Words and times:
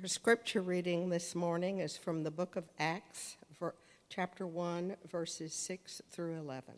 Our 0.00 0.08
scripture 0.08 0.62
reading 0.62 1.10
this 1.10 1.34
morning 1.34 1.80
is 1.80 1.98
from 1.98 2.22
the 2.22 2.30
book 2.30 2.56
of 2.56 2.64
Acts, 2.78 3.36
chapter 4.08 4.46
1, 4.46 4.96
verses 5.10 5.52
6 5.52 6.00
through 6.10 6.38
11. 6.38 6.72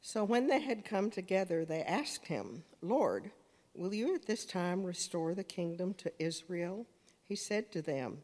So 0.00 0.22
when 0.22 0.46
they 0.46 0.60
had 0.60 0.84
come 0.84 1.10
together, 1.10 1.64
they 1.64 1.82
asked 1.82 2.28
him, 2.28 2.62
Lord, 2.80 3.32
will 3.74 3.92
you 3.92 4.14
at 4.14 4.26
this 4.26 4.44
time 4.44 4.84
restore 4.84 5.34
the 5.34 5.42
kingdom 5.42 5.94
to 5.94 6.12
Israel? 6.20 6.86
He 7.24 7.34
said 7.34 7.72
to 7.72 7.82
them, 7.82 8.18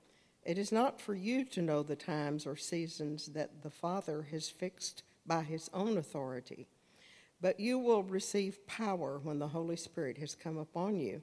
It 0.44 0.58
is 0.58 0.70
not 0.70 1.00
for 1.00 1.16
you 1.16 1.44
to 1.46 1.62
know 1.62 1.82
the 1.82 1.96
times 1.96 2.46
or 2.46 2.54
seasons 2.54 3.26
that 3.28 3.64
the 3.64 3.70
Father 3.70 4.28
has 4.30 4.48
fixed 4.48 5.02
by 5.26 5.42
his 5.42 5.68
own 5.74 5.98
authority, 5.98 6.68
but 7.40 7.58
you 7.58 7.80
will 7.80 8.04
receive 8.04 8.64
power 8.68 9.18
when 9.20 9.40
the 9.40 9.48
Holy 9.48 9.76
Spirit 9.76 10.18
has 10.18 10.36
come 10.36 10.56
upon 10.56 11.00
you 11.00 11.22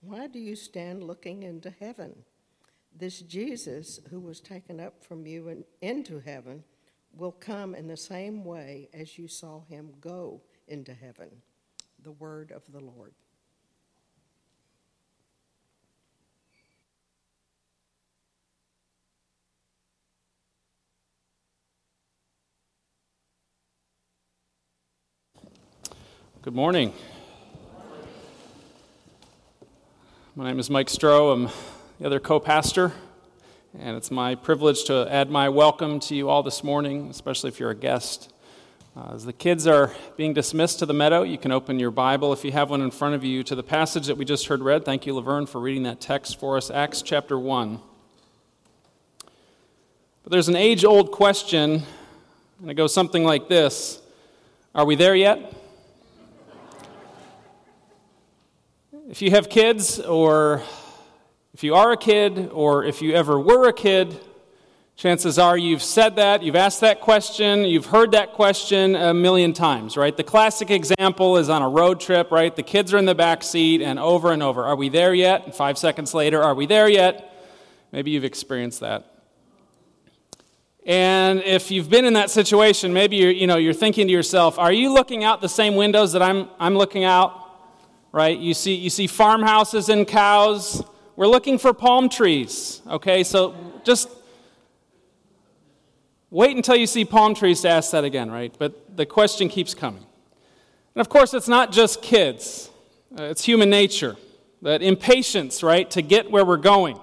why 0.00 0.26
do 0.26 0.38
you 0.38 0.56
stand 0.56 1.02
looking 1.02 1.42
into 1.42 1.70
heaven? 1.70 2.14
This 2.94 3.20
Jesus, 3.20 4.00
who 4.10 4.20
was 4.20 4.40
taken 4.40 4.80
up 4.80 5.04
from 5.04 5.26
you 5.26 5.48
and 5.48 5.64
into 5.82 6.20
heaven, 6.20 6.64
will 7.12 7.32
come 7.32 7.74
in 7.74 7.88
the 7.88 7.96
same 7.96 8.44
way 8.44 8.88
as 8.94 9.18
you 9.18 9.28
saw 9.28 9.62
him 9.64 9.92
go 10.00 10.42
into 10.68 10.94
heaven. 10.94 11.28
The 12.02 12.12
word 12.12 12.52
of 12.52 12.62
the 12.72 12.80
Lord. 12.80 13.14
Good 26.42 26.54
morning. 26.54 26.92
My 30.38 30.44
name 30.44 30.58
is 30.58 30.68
Mike 30.68 30.88
Stroh. 30.88 31.32
I'm 31.32 31.48
the 31.98 32.04
other 32.04 32.20
co 32.20 32.38
pastor, 32.38 32.92
and 33.78 33.96
it's 33.96 34.10
my 34.10 34.34
privilege 34.34 34.84
to 34.84 35.08
add 35.10 35.30
my 35.30 35.48
welcome 35.48 35.98
to 36.00 36.14
you 36.14 36.28
all 36.28 36.42
this 36.42 36.62
morning, 36.62 37.08
especially 37.08 37.48
if 37.48 37.58
you're 37.58 37.70
a 37.70 37.74
guest. 37.74 38.30
Uh, 38.94 39.12
as 39.14 39.24
the 39.24 39.32
kids 39.32 39.66
are 39.66 39.94
being 40.18 40.34
dismissed 40.34 40.80
to 40.80 40.84
the 40.84 40.92
meadow, 40.92 41.22
you 41.22 41.38
can 41.38 41.52
open 41.52 41.78
your 41.78 41.90
Bible, 41.90 42.34
if 42.34 42.44
you 42.44 42.52
have 42.52 42.68
one 42.68 42.82
in 42.82 42.90
front 42.90 43.14
of 43.14 43.24
you, 43.24 43.42
to 43.44 43.54
the 43.54 43.62
passage 43.62 44.08
that 44.08 44.18
we 44.18 44.26
just 44.26 44.46
heard 44.48 44.60
read. 44.60 44.84
Thank 44.84 45.06
you, 45.06 45.14
Laverne, 45.14 45.46
for 45.46 45.58
reading 45.58 45.84
that 45.84 46.02
text 46.02 46.38
for 46.38 46.58
us, 46.58 46.70
Acts 46.70 47.00
chapter 47.00 47.38
1. 47.38 47.80
But 50.22 50.32
there's 50.32 50.48
an 50.48 50.56
age 50.56 50.84
old 50.84 51.12
question, 51.12 51.82
and 52.60 52.70
it 52.70 52.74
goes 52.74 52.92
something 52.92 53.24
like 53.24 53.48
this 53.48 54.02
Are 54.74 54.84
we 54.84 54.96
there 54.96 55.16
yet? 55.16 55.54
If 59.08 59.22
you 59.22 59.30
have 59.30 59.48
kids, 59.48 60.00
or 60.00 60.64
if 61.54 61.62
you 61.62 61.76
are 61.76 61.92
a 61.92 61.96
kid, 61.96 62.50
or 62.52 62.82
if 62.82 63.00
you 63.00 63.14
ever 63.14 63.38
were 63.38 63.68
a 63.68 63.72
kid, 63.72 64.18
chances 64.96 65.38
are 65.38 65.56
you've 65.56 65.84
said 65.84 66.16
that, 66.16 66.42
you've 66.42 66.56
asked 66.56 66.80
that 66.80 67.00
question, 67.00 67.64
you've 67.64 67.86
heard 67.86 68.10
that 68.12 68.32
question 68.32 68.96
a 68.96 69.14
million 69.14 69.52
times, 69.52 69.96
right? 69.96 70.16
The 70.16 70.24
classic 70.24 70.72
example 70.72 71.36
is 71.36 71.48
on 71.48 71.62
a 71.62 71.68
road 71.68 72.00
trip, 72.00 72.32
right? 72.32 72.54
The 72.56 72.64
kids 72.64 72.92
are 72.92 72.98
in 72.98 73.04
the 73.04 73.14
back 73.14 73.44
seat, 73.44 73.80
and 73.80 74.00
over 74.00 74.32
and 74.32 74.42
over, 74.42 74.64
are 74.64 74.74
we 74.74 74.88
there 74.88 75.14
yet? 75.14 75.44
And 75.44 75.54
five 75.54 75.78
seconds 75.78 76.12
later, 76.12 76.42
are 76.42 76.56
we 76.56 76.66
there 76.66 76.88
yet? 76.88 77.32
Maybe 77.92 78.10
you've 78.10 78.24
experienced 78.24 78.80
that. 78.80 79.08
And 80.84 81.44
if 81.44 81.70
you've 81.70 81.88
been 81.88 82.06
in 82.06 82.14
that 82.14 82.30
situation, 82.30 82.92
maybe 82.92 83.18
you're, 83.18 83.30
you 83.30 83.46
know, 83.46 83.56
you're 83.56 83.72
thinking 83.72 84.08
to 84.08 84.12
yourself, 84.12 84.58
are 84.58 84.72
you 84.72 84.92
looking 84.92 85.22
out 85.22 85.40
the 85.40 85.48
same 85.48 85.76
windows 85.76 86.12
that 86.14 86.22
I'm, 86.22 86.48
I'm 86.58 86.74
looking 86.74 87.04
out? 87.04 87.44
Right? 88.16 88.38
You 88.38 88.54
see, 88.54 88.74
you 88.74 88.88
see 88.88 89.06
farmhouses 89.06 89.90
and 89.90 90.08
cows. 90.08 90.82
We're 91.16 91.26
looking 91.26 91.58
for 91.58 91.74
palm 91.74 92.08
trees, 92.08 92.80
okay? 92.88 93.22
So 93.22 93.54
just 93.84 94.08
wait 96.30 96.56
until 96.56 96.76
you 96.76 96.86
see 96.86 97.04
palm 97.04 97.34
trees 97.34 97.60
to 97.60 97.68
ask 97.68 97.90
that 97.90 98.04
again, 98.04 98.30
right? 98.30 98.56
But 98.58 98.96
the 98.96 99.04
question 99.04 99.50
keeps 99.50 99.74
coming. 99.74 100.02
And 100.94 101.00
of 101.02 101.10
course, 101.10 101.34
it's 101.34 101.46
not 101.46 101.72
just 101.72 102.00
kids, 102.00 102.70
uh, 103.18 103.24
it's 103.24 103.44
human 103.44 103.68
nature. 103.68 104.16
That 104.62 104.80
impatience, 104.80 105.62
right, 105.62 105.88
to 105.90 106.00
get 106.00 106.30
where 106.30 106.44
we're 106.44 106.56
going. 106.56 106.98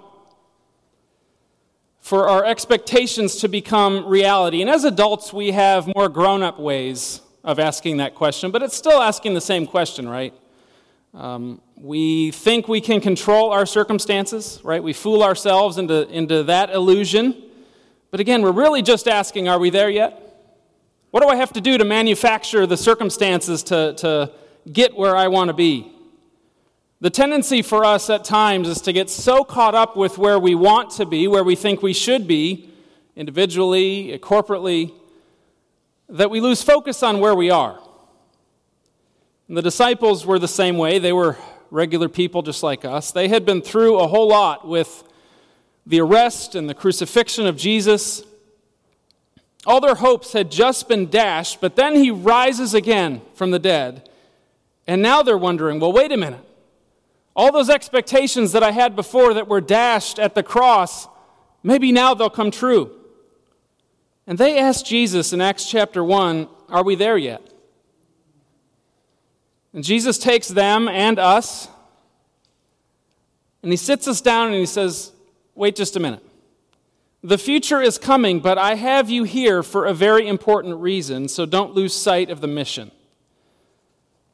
For 2.02 2.28
our 2.28 2.44
expectations 2.44 3.36
to 3.38 3.48
become 3.48 4.08
reality. 4.08 4.62
And 4.62 4.70
as 4.70 4.84
adults, 4.84 5.32
we 5.32 5.52
have 5.52 5.88
more 5.96 6.10
grown 6.10 6.42
up 6.42 6.60
ways 6.60 7.22
of 7.44 7.60
asking 7.60 7.98
that 7.98 8.16
question, 8.16 8.50
but 8.50 8.64
it's 8.64 8.76
still 8.76 9.00
asking 9.00 9.36
the 9.36 9.42
same 9.42 9.68
question, 9.68 10.10
right? 10.10 10.34
Um, 11.14 11.62
we 11.78 12.32
think 12.32 12.68
we 12.68 12.82
can 12.82 13.00
control 13.00 13.52
our 13.52 13.68
circumstances, 13.68 14.60
right? 14.64 14.82
We 14.82 14.94
fool 14.94 15.22
ourselves 15.22 15.78
into, 15.78 16.10
into 16.10 16.44
that 16.44 16.72
illusion. 16.72 17.40
But 18.10 18.20
again, 18.20 18.42
we're 18.42 18.52
really 18.52 18.82
just 18.82 19.08
asking 19.08 19.48
are 19.48 19.60
we 19.60 19.70
there 19.70 19.92
yet? 19.92 20.20
What 21.12 21.22
do 21.22 21.30
I 21.30 21.36
have 21.36 21.54
to 21.54 21.62
do 21.62 21.78
to 21.78 21.86
manufacture 21.86 22.66
the 22.66 22.78
circumstances 22.78 23.62
to, 23.64 23.94
to 23.98 24.32
get 24.72 24.96
where 24.96 25.16
I 25.16 25.28
want 25.28 25.50
to 25.50 25.54
be? 25.54 25.92
The 27.00 27.12
tendency 27.12 27.62
for 27.62 27.86
us 27.86 28.10
at 28.10 28.24
times 28.24 28.68
is 28.68 28.82
to 28.82 28.94
get 28.94 29.10
so 29.12 29.44
caught 29.44 29.76
up 29.76 29.96
with 29.96 30.18
where 30.18 30.40
we 30.40 30.56
want 30.56 30.90
to 30.92 31.06
be, 31.06 31.28
where 31.28 31.44
we 31.44 31.56
think 31.56 31.84
we 31.84 31.94
should 31.94 32.26
be, 32.26 32.72
individually, 33.16 34.18
corporately, 34.24 34.94
that 36.10 36.32
we 36.32 36.40
lose 36.40 36.64
focus 36.64 37.04
on 37.04 37.20
where 37.20 37.36
we 37.36 37.52
are. 37.52 37.83
And 39.48 39.58
the 39.58 39.62
disciples 39.62 40.26
were 40.26 40.40
the 40.40 40.48
same 40.48 40.78
way. 40.78 41.00
They 41.00 41.14
were 41.14 41.38
regular 41.70 42.08
people 42.08 42.42
just 42.42 42.64
like 42.64 42.86
us. 42.86 43.12
They 43.12 43.28
had 43.28 43.46
been 43.46 43.62
through 43.62 44.00
a 44.00 44.08
whole 44.08 44.28
lot 44.28 44.68
with 44.68 45.04
the 45.86 46.00
arrest 46.00 46.56
and 46.56 46.70
the 46.70 46.74
crucifixion 46.74 47.46
of 47.46 47.58
Jesus. 47.58 48.24
All 49.66 49.82
their 49.82 49.96
hopes 49.96 50.34
had 50.34 50.52
just 50.52 50.88
been 50.88 51.10
dashed, 51.10 51.60
but 51.62 51.76
then 51.76 51.96
he 51.96 52.12
rises 52.12 52.74
again 52.74 53.22
from 53.34 53.52
the 53.52 53.60
dead. 53.60 54.10
And 54.88 55.02
now 55.02 55.24
they're 55.24 55.38
wondering 55.38 55.80
well, 55.80 55.92
wait 55.92 56.12
a 56.12 56.18
minute. 56.18 56.46
All 57.36 57.52
those 57.52 57.70
expectations 57.70 58.52
that 58.52 58.64
I 58.64 58.72
had 58.72 58.96
before 58.96 59.34
that 59.34 59.48
were 59.48 59.62
dashed 59.62 60.20
at 60.20 60.36
the 60.36 60.44
cross, 60.44 61.08
maybe 61.64 61.92
now 61.92 62.14
they'll 62.14 62.30
come 62.30 62.52
true. 62.52 62.92
And 64.28 64.38
they 64.38 64.58
asked 64.58 64.86
Jesus 64.86 65.34
in 65.34 65.42
Acts 65.42 65.70
chapter 65.70 66.04
1, 66.04 66.48
Are 66.70 66.84
we 66.84 66.96
there 66.96 67.18
yet? 67.18 67.53
And 69.74 69.84
Jesus 69.84 70.18
takes 70.18 70.48
them 70.48 70.88
and 70.88 71.18
us, 71.18 71.68
and 73.64 73.72
he 73.72 73.78
sits 73.78 74.08
us 74.08 74.22
down 74.22 74.48
and 74.48 74.56
he 74.56 74.66
says, 74.66 75.12
Wait 75.56 75.76
just 75.76 75.96
a 75.96 76.00
minute. 76.00 76.24
The 77.24 77.38
future 77.38 77.82
is 77.82 77.98
coming, 77.98 78.40
but 78.40 78.58
I 78.58 78.76
have 78.76 79.10
you 79.10 79.24
here 79.24 79.64
for 79.64 79.86
a 79.86 79.94
very 79.94 80.28
important 80.28 80.78
reason, 80.78 81.28
so 81.28 81.46
don't 81.46 81.74
lose 81.74 81.94
sight 81.94 82.30
of 82.30 82.42
the 82.42 82.48
mission. 82.48 82.92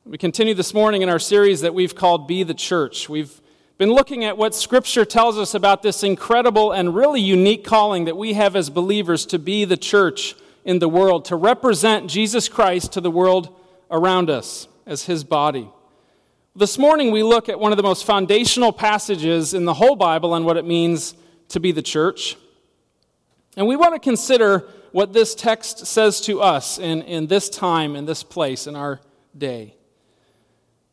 We 0.06 0.18
continue 0.18 0.56
this 0.56 0.74
morning 0.74 1.02
in 1.02 1.10
our 1.10 1.20
series 1.20 1.62
that 1.62 1.76
we've 1.76 1.94
called 1.94 2.28
Be 2.28 2.42
the 2.44 2.54
Church. 2.54 3.08
We've 3.08 3.40
been 3.78 3.92
looking 3.92 4.24
at 4.24 4.38
what 4.38 4.56
Scripture 4.56 5.06
tells 5.06 5.38
us 5.38 5.54
about 5.54 5.84
this 5.84 6.04
incredible 6.04 6.72
and 6.72 6.96
really 6.96 7.22
unique 7.22 7.64
calling 7.64 8.06
that 8.06 8.18
we 8.18 8.34
have 8.34 8.56
as 8.56 8.70
believers 8.70 9.26
to 9.28 9.38
be 9.38 9.66
the 9.66 9.78
church 9.78 10.36
in 10.66 10.80
the 10.80 10.90
world, 10.90 11.26
to 11.26 11.36
represent 11.36 12.10
Jesus 12.10 12.50
Christ 12.50 12.94
to 12.94 13.02
the 13.02 13.12
world 13.12 13.56
around 13.92 14.30
us 14.30 14.69
as 14.90 15.04
his 15.06 15.24
body. 15.24 15.70
This 16.56 16.80
morning, 16.80 17.12
we 17.12 17.22
look 17.22 17.48
at 17.48 17.60
one 17.60 17.72
of 17.72 17.78
the 17.78 17.84
most 17.84 18.06
foundational 18.06 18.74
passages 18.74 19.54
in 19.54 19.64
the 19.64 19.74
whole 19.76 19.96
Bible 19.96 20.34
on 20.34 20.44
what 20.44 20.58
it 20.58 20.66
means 20.66 21.14
to 21.50 21.60
be 21.60 21.72
the 21.72 21.84
church. 21.84 22.36
And 23.56 23.68
we 23.68 23.76
want 23.76 23.94
to 23.94 24.00
consider 24.00 24.68
what 24.92 25.14
this 25.14 25.36
text 25.36 25.86
says 25.86 26.20
to 26.22 26.42
us 26.42 26.80
in, 26.80 27.04
in 27.04 27.28
this 27.28 27.50
time, 27.50 27.96
in 27.96 28.06
this 28.06 28.24
place, 28.24 28.66
in 28.66 28.76
our 28.76 29.00
day. 29.38 29.76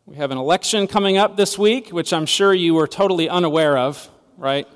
We 0.04 0.16
have 0.16 0.31
an 0.31 0.37
election 0.38 0.87
coming 0.87 1.16
up 1.16 1.38
this 1.38 1.58
week, 1.58 1.88
which 1.88 2.12
I'm 2.12 2.26
sure 2.26 2.52
you 2.52 2.75
were 2.75 2.87
totally 2.87 3.31
unaware 3.31 3.78
of, 3.78 4.10
right? 4.37 4.69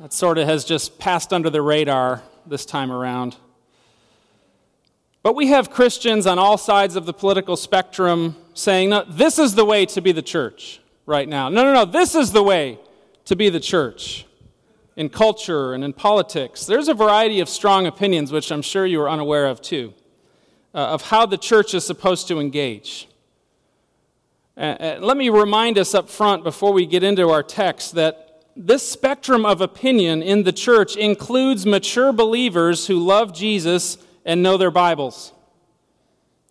That 0.00 0.12
sort 0.12 0.36
of 0.36 0.48
has 0.48 0.64
just 0.64 0.98
passed 0.98 1.32
under 1.32 1.48
the 1.48 1.62
radar 1.62 2.24
this 2.44 2.66
time 2.66 2.90
around. 2.90 3.36
But 5.22 5.36
we 5.36 5.48
have 5.48 5.70
Christians 5.70 6.26
on 6.26 6.38
all 6.38 6.56
sides 6.56 6.96
of 6.96 7.04
the 7.04 7.12
political 7.12 7.56
spectrum 7.56 8.36
saying, 8.54 8.90
no, 8.90 9.04
this 9.08 9.38
is 9.38 9.54
the 9.54 9.64
way 9.64 9.84
to 9.86 10.00
be 10.00 10.12
the 10.12 10.22
church 10.22 10.80
right 11.04 11.28
now. 11.28 11.48
No, 11.48 11.62
no, 11.62 11.72
no, 11.72 11.84
this 11.84 12.14
is 12.14 12.32
the 12.32 12.42
way 12.42 12.78
to 13.26 13.36
be 13.36 13.50
the 13.50 13.60
church. 13.60 14.26
in 15.00 15.08
culture 15.08 15.72
and 15.72 15.82
in 15.82 15.94
politics. 15.94 16.66
There's 16.66 16.88
a 16.88 16.92
variety 16.92 17.40
of 17.40 17.48
strong 17.48 17.86
opinions, 17.86 18.32
which 18.32 18.52
I'm 18.52 18.60
sure 18.60 18.84
you 18.84 19.00
are 19.00 19.08
unaware 19.08 19.46
of 19.46 19.62
too, 19.62 19.94
uh, 20.74 20.88
of 20.88 21.02
how 21.02 21.24
the 21.24 21.38
church 21.38 21.72
is 21.72 21.86
supposed 21.86 22.28
to 22.28 22.38
engage. 22.38 23.08
Uh, 24.58 24.96
let 25.00 25.16
me 25.16 25.30
remind 25.30 25.78
us 25.78 25.94
up 25.94 26.10
front 26.10 26.44
before 26.44 26.74
we 26.74 26.84
get 26.84 27.02
into 27.02 27.30
our 27.30 27.42
text 27.42 27.94
that 27.94 28.44
this 28.54 28.86
spectrum 28.86 29.46
of 29.46 29.62
opinion 29.62 30.22
in 30.22 30.42
the 30.42 30.52
church 30.52 30.96
includes 30.96 31.64
mature 31.64 32.12
believers 32.12 32.86
who 32.88 32.98
love 32.98 33.32
Jesus 33.32 33.96
and 34.24 34.42
know 34.42 34.56
their 34.56 34.70
Bibles, 34.70 35.32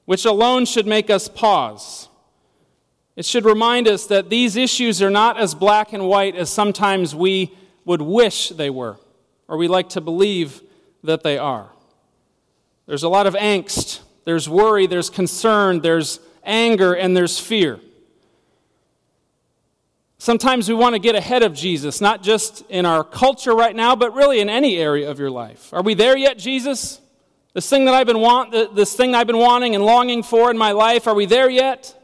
which 0.06 0.26
alone 0.26 0.66
should 0.66 0.88
make 0.88 1.10
us 1.10 1.28
pause. 1.28 2.08
It 3.16 3.26
should 3.26 3.46
remind 3.46 3.88
us 3.88 4.08
that 4.08 4.30
these 4.30 4.56
issues 4.56 5.02
are 5.02 5.10
not 5.10 5.38
as 5.40 5.54
black 5.54 5.94
and 5.94 6.08
white 6.08 6.36
as 6.36 6.50
sometimes 6.50 7.14
we 7.14 7.54
would 7.86 8.02
wish 8.02 8.50
they 8.50 8.70
were, 8.70 8.98
or 9.48 9.58
we 9.58 9.68
like 9.68 9.90
to 9.90 10.02
believe 10.02 10.62
that 11.04 11.24
they 11.24 11.38
are. 11.38 11.70
There's 12.86 13.04
a 13.04 13.10
lot 13.10 13.28
of 13.28 13.36
angst, 13.36 14.00
there's 14.26 14.48
worry, 14.48 14.88
there's 14.88 15.10
concern, 15.10 15.82
there's 15.82 16.20
anger, 16.44 16.94
and 16.94 17.16
there's 17.16 17.40
fear. 17.40 17.80
Sometimes 20.18 20.68
we 20.68 20.76
want 20.76 20.96
to 20.96 21.00
get 21.00 21.16
ahead 21.16 21.44
of 21.44 21.54
Jesus, 21.54 22.02
not 22.02 22.24
just 22.24 22.62
in 22.70 22.86
our 22.86 23.04
culture 23.04 23.56
right 23.56 23.76
now, 23.76 23.96
but 23.96 24.14
really 24.14 24.40
in 24.40 24.50
any 24.50 24.78
area 24.78 25.10
of 25.10 25.18
your 25.18 25.32
life. 25.32 25.74
Are 25.74 25.82
we 25.82 25.94
there 25.94 26.18
yet, 26.18 26.38
Jesus? 26.38 27.00
This 27.54 27.68
thing 27.68 27.86
that 27.86 27.94
I've 27.94 28.08
been 28.08 28.20
want, 28.20 28.52
this 28.76 28.96
thing 28.96 29.16
I've 29.16 29.28
been 29.28 29.40
wanting 29.40 29.76
and 29.76 29.84
longing 29.84 30.22
for 30.22 30.52
in 30.52 30.58
my 30.58 30.72
life, 30.72 31.08
are 31.08 31.16
we 31.16 31.26
there 31.26 31.50
yet? 31.50 31.96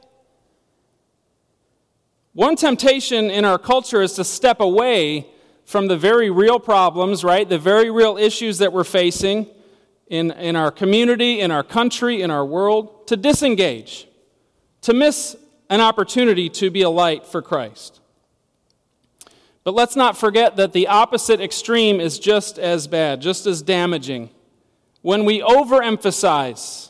One 2.33 2.56
temptation 2.56 3.30
in 3.30 3.45
our 3.45 3.57
culture 3.57 4.01
is 4.01 4.13
to 4.13 4.24
step 4.24 4.59
away 4.59 5.27
from 5.63 5.88
the 5.88 5.97
very 5.97 6.30
real 6.30 6.59
problems, 6.59 7.24
right? 7.24 7.47
The 7.47 7.59
very 7.59 7.89
real 7.89 8.18
issues 8.18 8.57
that 8.57 8.74
we're 8.74 8.83
facing 8.83 9.47
in, 10.07 10.31
in 10.31 10.56
our 10.56 10.71
community, 10.71 11.39
in 11.39 11.51
our 11.51 11.63
country, 11.63 12.21
in 12.21 12.31
our 12.31 12.45
world, 12.45 13.07
to 13.07 13.15
disengage, 13.15 14.07
to 14.81 14.94
miss 14.94 15.36
an 15.69 15.81
opportunity 15.81 16.50
to 16.50 16.69
be 16.69 16.81
a 16.81 16.89
light 16.89 17.25
for 17.25 17.41
Christ. 17.41 18.01
But 19.63 19.74
let's 19.74 19.95
not 19.95 20.18
forget 20.18 20.57
that 20.57 20.74
the 20.74 20.88
opposite 20.88 21.41
extreme 21.41 22.00
is 22.00 22.19
just 22.19 22.59
as 22.59 22.88
bad, 22.88 23.21
just 23.21 23.48
as 23.48 23.62
damaging. 23.62 24.30
When 25.05 25.23
we 25.23 25.39
overemphasize 25.39 26.89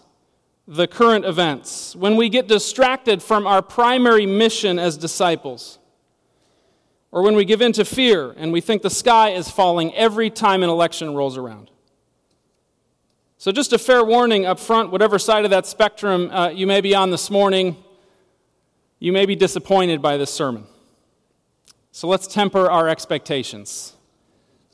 the 0.65 0.87
current 0.87 1.25
events, 1.25 1.97
when 1.97 2.15
we 2.15 2.29
get 2.29 2.47
distracted 2.47 3.21
from 3.21 3.45
our 3.45 3.61
primary 3.61 4.25
mission 4.25 4.79
as 4.79 4.95
disciples, 4.95 5.79
or 7.11 7.23
when 7.23 7.35
we 7.35 7.43
give 7.43 7.61
in 7.61 7.73
to 7.73 7.83
fear 7.83 8.33
and 8.37 8.53
we 8.53 8.61
think 8.61 8.83
the 8.83 8.89
sky 8.89 9.31
is 9.31 9.49
falling 9.49 9.93
every 9.95 10.29
time 10.29 10.63
an 10.63 10.69
election 10.69 11.13
rolls 11.13 11.35
around. 11.35 11.71
So, 13.37 13.51
just 13.51 13.73
a 13.73 13.77
fair 13.77 14.01
warning 14.01 14.45
up 14.45 14.61
front 14.61 14.91
whatever 14.91 15.19
side 15.19 15.43
of 15.43 15.51
that 15.51 15.65
spectrum 15.65 16.31
uh, 16.31 16.47
you 16.47 16.67
may 16.67 16.79
be 16.79 16.95
on 16.95 17.11
this 17.11 17.29
morning, 17.29 17.75
you 18.97 19.11
may 19.11 19.25
be 19.25 19.35
disappointed 19.35 20.01
by 20.01 20.15
this 20.15 20.33
sermon. 20.33 20.67
So 21.91 22.07
let's 22.07 22.27
temper 22.27 22.69
our 22.69 22.87
expectations. 22.87 23.91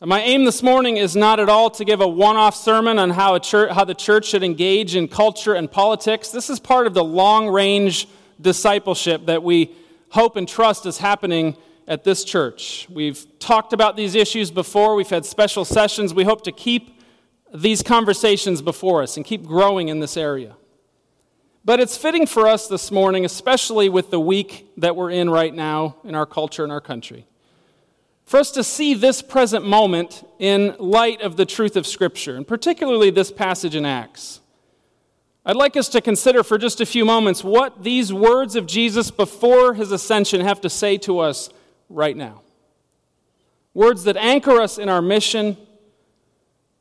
My 0.04 0.20
aim 0.22 0.46
this 0.46 0.64
morning 0.64 0.98
is 0.98 1.16
not 1.16 1.40
at 1.40 1.48
all 1.48 1.70
to 1.70 1.86
give 1.86 2.02
a 2.02 2.08
one 2.08 2.36
off 2.36 2.56
sermon 2.56 2.98
on 2.98 3.12
how, 3.12 3.38
church, 3.38 3.72
how 3.72 3.86
the 3.86 3.94
church 3.94 4.26
should 4.26 4.42
engage 4.42 4.96
in 4.96 5.08
culture 5.08 5.54
and 5.54 5.72
politics. 5.72 6.30
This 6.30 6.50
is 6.50 6.60
part 6.60 6.88
of 6.88 6.96
the 6.96 7.04
long 7.04 7.48
range 7.48 8.08
discipleship 8.42 9.28
that 9.28 9.44
we 9.44 9.76
hope 10.10 10.38
and 10.38 10.50
trust 10.50 10.88
is 10.88 10.98
happening 10.98 11.56
at 11.88 12.04
this 12.04 12.24
church. 12.24 12.88
We've 12.90 13.28
talked 13.38 13.74
about 13.74 13.96
these 13.96 14.16
issues 14.16 14.50
before, 14.50 14.96
we've 14.96 15.08
had 15.08 15.24
special 15.24 15.66
sessions. 15.66 16.16
We 16.16 16.24
hope 16.24 16.44
to 16.46 16.52
keep 16.52 17.00
these 17.54 17.84
conversations 17.84 18.64
before 18.64 19.04
us 19.04 19.18
and 19.18 19.26
keep 19.26 19.46
growing 19.46 19.90
in 19.90 20.00
this 20.00 20.18
area. 20.18 20.56
But 21.64 21.80
it's 21.80 21.96
fitting 21.96 22.26
for 22.26 22.48
us 22.48 22.68
this 22.68 22.90
morning, 22.90 23.24
especially 23.24 23.88
with 23.88 24.10
the 24.10 24.20
week 24.20 24.68
that 24.78 24.96
we're 24.96 25.12
in 25.12 25.30
right 25.30 25.54
now 25.54 25.98
in 26.04 26.16
our 26.16 26.26
culture 26.26 26.64
and 26.64 26.72
our 26.72 26.82
country, 26.82 27.28
for 28.26 28.40
us 28.40 28.52
to 28.52 28.64
see 28.64 28.94
this 28.94 29.22
present 29.22 29.66
moment 29.66 30.28
in 30.40 30.76
light 30.80 31.22
of 31.22 31.38
the 31.38 31.46
truth 31.46 31.76
of 31.76 31.86
Scripture, 31.86 32.36
and 32.36 32.48
particularly 32.48 33.10
this 33.10 33.32
passage 33.32 33.76
in 33.76 33.86
Acts. 33.86 34.40
I'd 35.46 35.56
like 35.56 35.76
us 35.76 35.90
to 35.90 36.02
consider 36.02 36.44
for 36.44 36.58
just 36.58 36.82
a 36.82 36.86
few 36.86 37.04
moments 37.04 37.44
what 37.44 37.84
these 37.84 38.14
words 38.14 38.56
of 38.56 38.68
Jesus 38.68 39.10
before 39.10 39.74
his 39.74 39.92
ascension 39.92 40.42
have 40.42 40.62
to 40.62 40.70
say 40.70 40.98
to 41.00 41.20
us 41.20 41.50
right 41.90 42.16
now. 42.16 42.42
Words 43.74 44.04
that 44.04 44.18
anchor 44.18 44.62
us 44.62 44.78
in 44.78 44.88
our 44.88 45.02
mission 45.02 45.58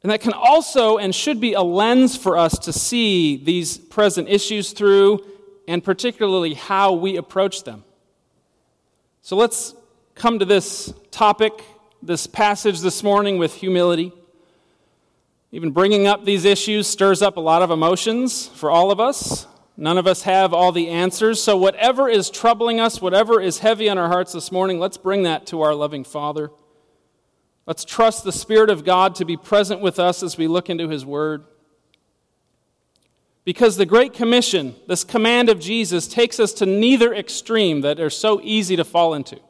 and 0.03 0.11
that 0.11 0.21
can 0.21 0.33
also 0.33 0.97
and 0.97 1.15
should 1.15 1.41
be 1.41 1.53
a 1.53 1.63
lens 1.63 2.17
for 2.17 2.37
us 2.37 2.59
to 2.61 2.73
see 2.73 3.37
these 3.37 3.77
present 3.77 4.29
issues 4.29 4.73
through, 4.73 5.25
and 5.69 5.85
particularly 5.85 6.55
how 6.55 6.93
we 6.93 7.17
approach 7.17 7.65
them. 7.65 7.85
So 9.21 9.37
let's 9.37 9.75
come 10.15 10.39
to 10.39 10.45
this 10.45 10.93
topic, 11.11 11.53
this 12.03 12.27
passage 12.27 12.81
this 12.81 13.03
morning 13.03 13.39
with 13.39 13.55
humility. 13.55 14.13
Even 15.53 15.71
bringing 15.71 16.07
up 16.07 16.25
these 16.25 16.45
issues 16.45 16.87
stirs 16.87 17.23
up 17.23 17.37
a 17.37 17.41
lot 17.41 17.63
of 17.63 17.71
emotions 17.71 18.47
for 18.49 18.71
all 18.71 18.91
of 18.91 19.01
us. 19.01 19.47
None 19.77 19.99
of 19.99 20.07
us 20.07 20.23
have 20.23 20.53
all 20.53 20.73
the 20.73 20.89
answers. 20.89 21.43
So, 21.43 21.57
whatever 21.57 22.09
is 22.09 22.31
troubling 22.31 22.81
us, 22.81 23.01
whatever 23.01 23.41
is 23.41 23.61
heavy 23.61 23.89
on 23.89 23.99
our 23.99 24.09
hearts 24.09 24.33
this 24.33 24.53
morning, 24.53 24.79
let's 24.79 24.99
bring 24.99 25.23
that 25.25 25.47
to 25.47 25.63
our 25.63 25.75
loving 25.75 26.05
Father. 26.05 26.51
Let's 27.67 27.85
trust 27.85 28.25
the 28.25 28.33
Spirit 28.33 28.69
of 28.69 28.85
God 28.85 29.15
to 29.17 29.25
be 29.25 29.37
present 29.37 29.81
with 29.81 29.99
us 29.99 30.23
as 30.23 30.37
we 30.37 30.49
look 30.49 30.69
into 30.69 30.89
His 30.89 31.07
Word. 31.07 31.45
Because 33.45 33.77
the 33.77 33.87
Great 33.87 34.13
Commission, 34.13 34.75
this 34.87 35.03
command 35.03 35.49
of 35.49 35.59
Jesus, 35.59 36.07
takes 36.07 36.39
us 36.39 36.53
to 36.55 36.67
neither 36.67 37.15
extreme 37.15 37.81
that 37.81 37.99
are 38.01 38.11
so 38.11 38.41
easy 38.43 38.77
to 38.77 38.85
fall 38.85 39.15
into. 39.15 39.41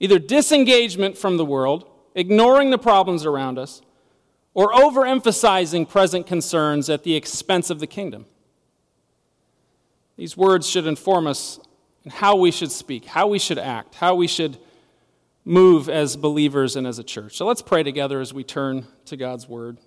Either 0.00 0.18
disengagement 0.18 1.16
from 1.16 1.36
the 1.36 1.44
world, 1.44 1.88
ignoring 2.14 2.70
the 2.70 2.78
problems 2.78 3.24
around 3.24 3.58
us, 3.58 3.82
or 4.52 4.72
overemphasizing 4.72 5.88
present 5.88 6.26
concerns 6.26 6.88
at 6.88 7.02
the 7.02 7.14
expense 7.14 7.70
of 7.70 7.80
the 7.80 7.86
kingdom. 7.86 8.26
These 10.16 10.36
words 10.36 10.68
should 10.68 10.86
inform 10.86 11.26
us 11.26 11.58
in 12.04 12.10
how 12.10 12.36
we 12.36 12.50
should 12.50 12.70
speak, 12.70 13.04
how 13.04 13.26
we 13.26 13.38
should 13.38 13.58
act, 13.58 13.96
how 13.96 14.14
we 14.14 14.28
should 14.28 14.58
move 15.44 15.88
as 15.88 16.16
believers 16.16 16.76
and 16.76 16.86
as 16.86 16.98
a 16.98 17.04
church. 17.04 17.36
So 17.36 17.46
let's 17.46 17.62
pray 17.62 17.82
together 17.82 18.20
as 18.20 18.32
we 18.32 18.44
turn 18.44 18.86
to 19.06 19.16
God's 19.16 19.48
word. 19.48 19.78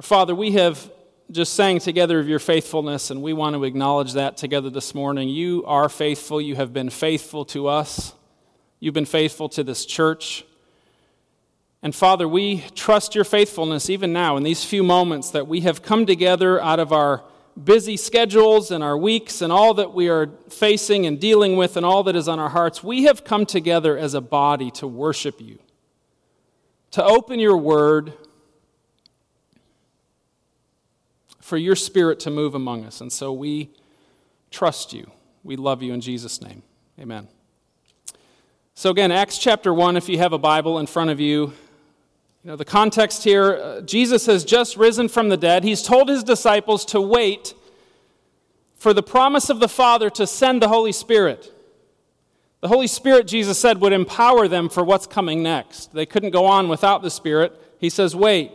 Father, 0.00 0.34
we 0.34 0.52
have 0.52 0.90
just 1.30 1.54
sang 1.54 1.78
together 1.78 2.18
of 2.18 2.28
your 2.28 2.40
faithfulness, 2.40 3.10
and 3.10 3.22
we 3.22 3.32
want 3.32 3.54
to 3.54 3.62
acknowledge 3.64 4.14
that 4.14 4.36
together 4.36 4.68
this 4.68 4.94
morning. 4.94 5.28
You 5.28 5.64
are 5.64 5.88
faithful. 5.88 6.40
You 6.40 6.56
have 6.56 6.72
been 6.72 6.90
faithful 6.90 7.44
to 7.46 7.68
us. 7.68 8.14
You've 8.80 8.94
been 8.94 9.06
faithful 9.06 9.48
to 9.50 9.62
this 9.62 9.86
church. 9.86 10.44
And 11.82 11.94
Father, 11.94 12.26
we 12.26 12.64
trust 12.74 13.14
your 13.14 13.24
faithfulness 13.24 13.88
even 13.88 14.12
now 14.12 14.36
in 14.36 14.42
these 14.42 14.64
few 14.64 14.82
moments 14.82 15.30
that 15.30 15.46
we 15.46 15.60
have 15.60 15.82
come 15.82 16.04
together 16.04 16.60
out 16.60 16.80
of 16.80 16.92
our 16.92 17.24
busy 17.62 17.96
schedules 17.96 18.70
and 18.70 18.82
our 18.82 18.96
weeks 18.96 19.40
and 19.40 19.52
all 19.52 19.74
that 19.74 19.92
we 19.92 20.08
are 20.08 20.30
facing 20.48 21.06
and 21.06 21.20
dealing 21.20 21.56
with 21.56 21.76
and 21.76 21.86
all 21.86 22.02
that 22.04 22.16
is 22.16 22.26
on 22.26 22.38
our 22.38 22.48
hearts, 22.48 22.82
we 22.82 23.04
have 23.04 23.24
come 23.24 23.46
together 23.46 23.96
as 23.96 24.14
a 24.14 24.20
body 24.20 24.70
to 24.72 24.86
worship 24.86 25.40
you, 25.40 25.58
to 26.90 27.04
open 27.04 27.38
your 27.38 27.56
word, 27.56 28.14
for 31.50 31.56
your 31.56 31.74
spirit 31.74 32.20
to 32.20 32.30
move 32.30 32.54
among 32.54 32.84
us. 32.84 33.00
And 33.00 33.12
so 33.12 33.32
we 33.32 33.70
trust 34.52 34.92
you. 34.92 35.10
We 35.42 35.56
love 35.56 35.82
you 35.82 35.92
in 35.92 36.00
Jesus' 36.00 36.40
name. 36.40 36.62
Amen. 36.96 37.26
So, 38.76 38.90
again, 38.90 39.10
Acts 39.10 39.36
chapter 39.36 39.74
1, 39.74 39.96
if 39.96 40.08
you 40.08 40.16
have 40.18 40.32
a 40.32 40.38
Bible 40.38 40.78
in 40.78 40.86
front 40.86 41.10
of 41.10 41.18
you, 41.18 41.52
you 42.44 42.50
know, 42.50 42.54
the 42.54 42.64
context 42.64 43.24
here 43.24 43.54
uh, 43.56 43.80
Jesus 43.80 44.26
has 44.26 44.44
just 44.44 44.76
risen 44.76 45.08
from 45.08 45.28
the 45.28 45.36
dead. 45.36 45.64
He's 45.64 45.82
told 45.82 46.08
his 46.08 46.22
disciples 46.22 46.84
to 46.86 47.00
wait 47.00 47.52
for 48.76 48.94
the 48.94 49.02
promise 49.02 49.50
of 49.50 49.58
the 49.58 49.68
Father 49.68 50.08
to 50.10 50.28
send 50.28 50.62
the 50.62 50.68
Holy 50.68 50.92
Spirit. 50.92 51.52
The 52.60 52.68
Holy 52.68 52.86
Spirit, 52.86 53.26
Jesus 53.26 53.58
said, 53.58 53.80
would 53.80 53.92
empower 53.92 54.46
them 54.46 54.68
for 54.68 54.84
what's 54.84 55.08
coming 55.08 55.42
next. 55.42 55.92
They 55.94 56.06
couldn't 56.06 56.30
go 56.30 56.46
on 56.46 56.68
without 56.68 57.02
the 57.02 57.10
Spirit. 57.10 57.60
He 57.80 57.90
says, 57.90 58.14
wait, 58.14 58.52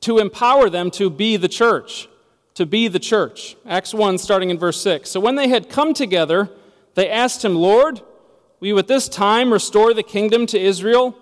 to 0.00 0.18
empower 0.18 0.70
them 0.70 0.90
to 0.92 1.10
be 1.10 1.36
the 1.36 1.48
church, 1.48 2.08
to 2.54 2.66
be 2.66 2.88
the 2.88 2.98
church. 2.98 3.56
Acts 3.66 3.94
1, 3.94 4.18
starting 4.18 4.50
in 4.50 4.58
verse 4.58 4.80
6. 4.80 5.10
So 5.10 5.20
when 5.20 5.36
they 5.36 5.48
had 5.48 5.68
come 5.68 5.94
together, 5.94 6.50
they 6.94 7.08
asked 7.08 7.44
him, 7.44 7.54
Lord, 7.54 8.00
will 8.60 8.68
you 8.68 8.78
at 8.78 8.88
this 8.88 9.08
time 9.08 9.52
restore 9.52 9.94
the 9.94 10.02
kingdom 10.02 10.46
to 10.46 10.60
Israel? 10.60 11.16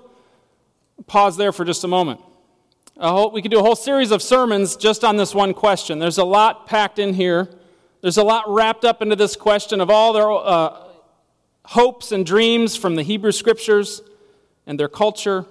pause 1.07 1.37
there 1.37 1.53
for 1.53 1.65
just 1.65 1.85
a 1.85 1.89
moment. 1.89 2.21
A 2.97 3.11
whole, 3.11 3.31
we 3.31 3.43
could 3.43 3.51
do 3.51 3.59
a 3.59 3.63
whole 3.63 3.77
series 3.77 4.11
of 4.11 4.23
sermons 4.23 4.77
just 4.77 5.05
on 5.05 5.17
this 5.17 5.35
one 5.35 5.55
question. 5.55 5.99
There's 5.99 6.19
a 6.19 6.25
lot 6.25 6.67
packed 6.67 6.99
in 6.99 7.15
here. 7.15 7.49
There's 8.03 8.19
a 8.19 8.23
lot 8.23 8.45
wrapped 8.49 8.85
up 8.85 9.03
into 9.03 9.17
this 9.17 9.37
question 9.37 9.81
of 9.81 9.91
all 9.91 10.13
their 10.13 10.31
uh, 10.31 10.85
hopes 11.65 12.13
and 12.13 12.25
dreams 12.27 12.77
from 12.77 12.95
the 12.97 13.03
Hebrew 13.03 13.33
scriptures. 13.33 14.03
and 14.67 14.79
their 14.79 14.89
culture. 14.89 15.47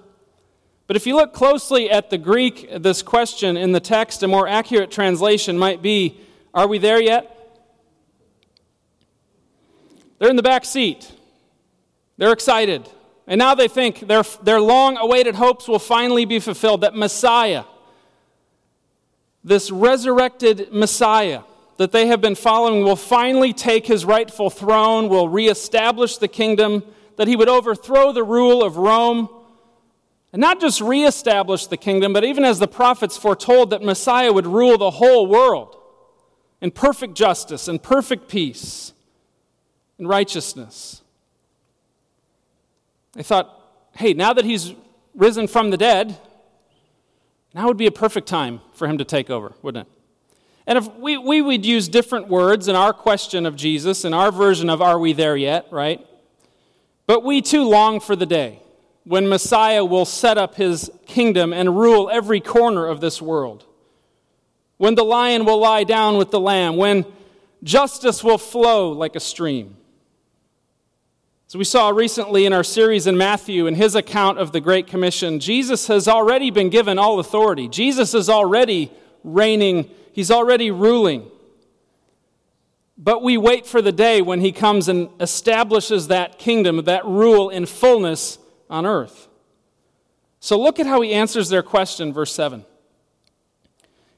But 0.90 0.96
if 0.96 1.06
you 1.06 1.14
look 1.14 1.32
closely 1.32 1.88
at 1.88 2.10
the 2.10 2.18
Greek, 2.18 2.68
this 2.80 3.00
question 3.00 3.56
in 3.56 3.70
the 3.70 3.78
text, 3.78 4.24
a 4.24 4.26
more 4.26 4.48
accurate 4.48 4.90
translation 4.90 5.56
might 5.56 5.82
be 5.82 6.18
Are 6.52 6.66
we 6.66 6.78
there 6.78 7.00
yet? 7.00 7.62
They're 10.18 10.30
in 10.30 10.34
the 10.34 10.42
back 10.42 10.64
seat. 10.64 11.08
They're 12.16 12.32
excited. 12.32 12.88
And 13.28 13.38
now 13.38 13.54
they 13.54 13.68
think 13.68 14.00
their, 14.08 14.24
their 14.42 14.60
long 14.60 14.96
awaited 14.96 15.36
hopes 15.36 15.68
will 15.68 15.78
finally 15.78 16.24
be 16.24 16.40
fulfilled, 16.40 16.80
that 16.80 16.96
Messiah, 16.96 17.62
this 19.44 19.70
resurrected 19.70 20.72
Messiah 20.72 21.42
that 21.76 21.92
they 21.92 22.08
have 22.08 22.20
been 22.20 22.34
following, 22.34 22.82
will 22.82 22.96
finally 22.96 23.52
take 23.52 23.86
his 23.86 24.04
rightful 24.04 24.50
throne, 24.50 25.08
will 25.08 25.28
reestablish 25.28 26.16
the 26.16 26.26
kingdom, 26.26 26.82
that 27.14 27.28
he 27.28 27.36
would 27.36 27.48
overthrow 27.48 28.10
the 28.10 28.24
rule 28.24 28.64
of 28.64 28.76
Rome. 28.76 29.28
And 30.32 30.40
not 30.40 30.60
just 30.60 30.80
reestablish 30.80 31.66
the 31.66 31.76
kingdom, 31.76 32.12
but 32.12 32.24
even 32.24 32.44
as 32.44 32.58
the 32.58 32.68
prophets 32.68 33.16
foretold 33.16 33.70
that 33.70 33.82
Messiah 33.82 34.32
would 34.32 34.46
rule 34.46 34.78
the 34.78 34.92
whole 34.92 35.26
world 35.26 35.76
in 36.60 36.70
perfect 36.70 37.14
justice 37.14 37.66
and 37.66 37.82
perfect 37.82 38.28
peace 38.28 38.92
and 39.98 40.08
righteousness. 40.08 41.02
They 43.14 43.24
thought, 43.24 43.50
hey, 43.96 44.14
now 44.14 44.32
that 44.32 44.44
he's 44.44 44.74
risen 45.14 45.48
from 45.48 45.70
the 45.70 45.76
dead, 45.76 46.16
now 47.54 47.66
would 47.66 47.76
be 47.76 47.86
a 47.86 47.92
perfect 47.92 48.28
time 48.28 48.60
for 48.72 48.86
him 48.86 48.98
to 48.98 49.04
take 49.04 49.30
over, 49.30 49.52
wouldn't 49.62 49.88
it? 49.88 49.92
And 50.66 50.78
if 50.78 50.94
we, 50.94 51.18
we 51.18 51.42
would 51.42 51.66
use 51.66 51.88
different 51.88 52.28
words 52.28 52.68
in 52.68 52.76
our 52.76 52.92
question 52.92 53.46
of 53.46 53.56
Jesus, 53.56 54.04
in 54.04 54.14
our 54.14 54.30
version 54.30 54.70
of 54.70 54.80
Are 54.80 54.98
We 55.00 55.12
There 55.12 55.36
Yet, 55.36 55.66
right? 55.72 56.06
But 57.08 57.24
we 57.24 57.42
too 57.42 57.64
long 57.64 57.98
for 57.98 58.14
the 58.14 58.26
day 58.26 58.60
when 59.04 59.28
Messiah 59.28 59.84
will 59.84 60.04
set 60.04 60.38
up 60.38 60.54
his 60.54 60.90
kingdom 61.06 61.52
and 61.52 61.78
rule 61.78 62.10
every 62.12 62.40
corner 62.40 62.86
of 62.86 63.00
this 63.00 63.20
world. 63.20 63.64
When 64.76 64.94
the 64.94 65.04
lion 65.04 65.44
will 65.44 65.58
lie 65.58 65.84
down 65.84 66.16
with 66.16 66.30
the 66.30 66.40
lamb, 66.40 66.76
when 66.76 67.04
justice 67.62 68.24
will 68.24 68.38
flow 68.38 68.92
like 68.92 69.16
a 69.16 69.20
stream. 69.20 69.76
As 71.48 71.56
we 71.56 71.64
saw 71.64 71.88
recently 71.88 72.46
in 72.46 72.52
our 72.52 72.62
series 72.62 73.06
in 73.06 73.16
Matthew, 73.16 73.66
in 73.66 73.74
his 73.74 73.96
account 73.96 74.38
of 74.38 74.52
the 74.52 74.60
Great 74.60 74.86
Commission, 74.86 75.40
Jesus 75.40 75.88
has 75.88 76.06
already 76.06 76.50
been 76.50 76.70
given 76.70 76.98
all 76.98 77.18
authority. 77.18 77.66
Jesus 77.66 78.14
is 78.14 78.28
already 78.28 78.92
reigning, 79.24 79.90
he's 80.12 80.30
already 80.30 80.70
ruling. 80.70 81.28
But 82.96 83.22
we 83.22 83.36
wait 83.36 83.66
for 83.66 83.82
the 83.82 83.92
day 83.92 84.22
when 84.22 84.40
he 84.40 84.52
comes 84.52 84.86
and 84.88 85.08
establishes 85.18 86.08
that 86.08 86.38
kingdom, 86.38 86.84
that 86.84 87.04
rule 87.04 87.50
in 87.50 87.66
fullness 87.66 88.38
on 88.70 88.86
earth. 88.86 89.28
So 90.38 90.58
look 90.58 90.80
at 90.80 90.86
how 90.86 91.02
he 91.02 91.12
answers 91.12 91.50
their 91.50 91.62
question, 91.62 92.12
verse 92.12 92.32
7. 92.32 92.64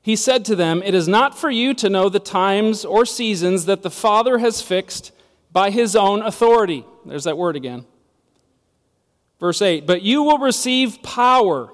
He 0.03 0.15
said 0.17 0.45
to 0.47 0.57
them, 0.57 0.83
It 0.85 0.95
is 0.95 1.09
not 1.09 1.37
for 1.37 1.51
you 1.51 1.75
to 1.75 1.89
know 1.89 2.09
the 2.09 2.21
times 2.21 2.85
or 2.85 3.05
seasons 3.07 3.65
that 3.67 3.83
the 3.83 3.91
Father 3.91 4.39
has 4.39 4.63
fixed 4.63 5.13
by 5.53 5.71
his 5.71 5.97
own 5.97 6.23
authority. 6.23 6.85
There's 7.05 7.25
that 7.25 7.39
word 7.39 7.57
again. 7.57 7.87
Verse 9.41 9.63
8 9.63 9.87
But 9.87 10.03
you 10.03 10.23
will 10.23 10.39
receive 10.39 11.03
power 11.03 11.73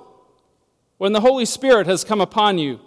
when 0.99 1.13
the 1.13 1.21
Holy 1.21 1.45
Spirit 1.45 1.87
has 1.87 2.05
come 2.05 2.21
upon 2.21 2.59
you. 2.59 2.81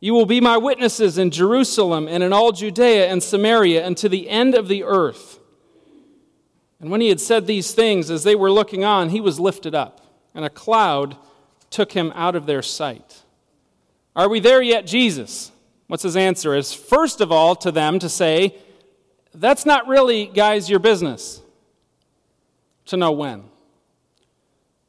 You 0.00 0.12
will 0.12 0.26
be 0.26 0.40
my 0.40 0.58
witnesses 0.58 1.16
in 1.16 1.30
Jerusalem 1.30 2.08
and 2.08 2.22
in 2.22 2.32
all 2.32 2.52
Judea 2.52 3.06
and 3.06 3.22
Samaria 3.22 3.84
and 3.84 3.96
to 3.96 4.08
the 4.08 4.28
end 4.28 4.54
of 4.54 4.68
the 4.68 4.84
earth. 4.84 5.38
And 6.84 6.90
when 6.90 7.00
he 7.00 7.08
had 7.08 7.18
said 7.18 7.46
these 7.46 7.72
things, 7.72 8.10
as 8.10 8.24
they 8.24 8.34
were 8.34 8.52
looking 8.52 8.84
on, 8.84 9.08
he 9.08 9.18
was 9.18 9.40
lifted 9.40 9.74
up, 9.74 10.02
and 10.34 10.44
a 10.44 10.50
cloud 10.50 11.16
took 11.70 11.92
him 11.92 12.12
out 12.14 12.36
of 12.36 12.44
their 12.44 12.60
sight. 12.60 13.22
Are 14.14 14.28
we 14.28 14.38
there 14.38 14.60
yet, 14.60 14.84
Jesus? 14.84 15.50
What's 15.86 16.02
his 16.02 16.14
answer? 16.14 16.54
Is 16.54 16.74
first 16.74 17.22
of 17.22 17.32
all 17.32 17.56
to 17.56 17.72
them 17.72 17.98
to 18.00 18.10
say, 18.10 18.56
that's 19.32 19.64
not 19.64 19.88
really, 19.88 20.26
guys, 20.26 20.68
your 20.68 20.78
business 20.78 21.40
to 22.84 22.98
know 22.98 23.12
when. 23.12 23.44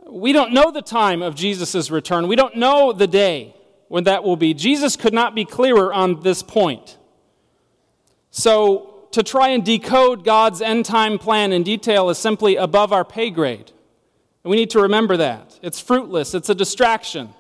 We 0.06 0.34
don't 0.34 0.52
know 0.52 0.72
the 0.72 0.82
time 0.82 1.22
of 1.22 1.34
Jesus' 1.34 1.90
return. 1.90 2.28
We 2.28 2.36
don't 2.36 2.58
know 2.58 2.92
the 2.92 3.08
day 3.08 3.56
when 3.88 4.04
that 4.04 4.22
will 4.22 4.36
be. 4.36 4.54
Jesus 4.54 4.98
could 4.98 5.14
not 5.14 5.34
be 5.34 5.46
clearer 5.46 5.94
on 5.94 6.20
this 6.24 6.44
point. 6.44 6.98
So, 8.32 8.95
to 9.16 9.24
try 9.24 9.48
and 9.50 9.64
decode 9.64 10.26
God's 10.26 10.62
end 10.62 10.84
time 10.84 11.18
plan 11.18 11.54
in 11.54 11.64
detail 11.64 12.10
is 12.10 12.18
simply 12.18 12.58
above 12.58 12.92
our 12.92 13.06
pay 13.06 13.30
grade. 13.30 13.72
And 14.44 14.52
we 14.52 14.58
need 14.58 14.70
to 14.72 14.82
remember 14.82 15.16
that. 15.16 15.58
It's 15.62 15.80
fruitless, 15.80 16.34
it's 16.34 16.50
a 16.50 16.56
distraction. 16.56 17.34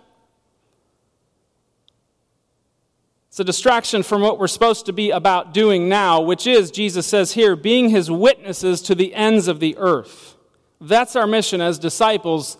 It's 3.27 3.39
a 3.41 3.43
distraction 3.43 4.03
from 4.03 4.21
what 4.21 4.39
we're 4.39 4.47
supposed 4.47 4.85
to 4.85 4.93
be 4.93 5.11
about 5.11 5.53
doing 5.53 5.89
now, 5.89 6.21
which 6.21 6.47
is, 6.47 6.71
Jesus 6.71 7.05
says 7.05 7.33
here, 7.33 7.57
being 7.57 7.89
his 7.89 8.09
witnesses 8.09 8.81
to 8.83 8.95
the 8.95 9.13
ends 9.13 9.49
of 9.49 9.59
the 9.59 9.75
earth. 9.77 10.37
That's 10.79 11.17
our 11.17 11.27
mission 11.27 11.59
as 11.59 11.77
disciples 11.77 12.57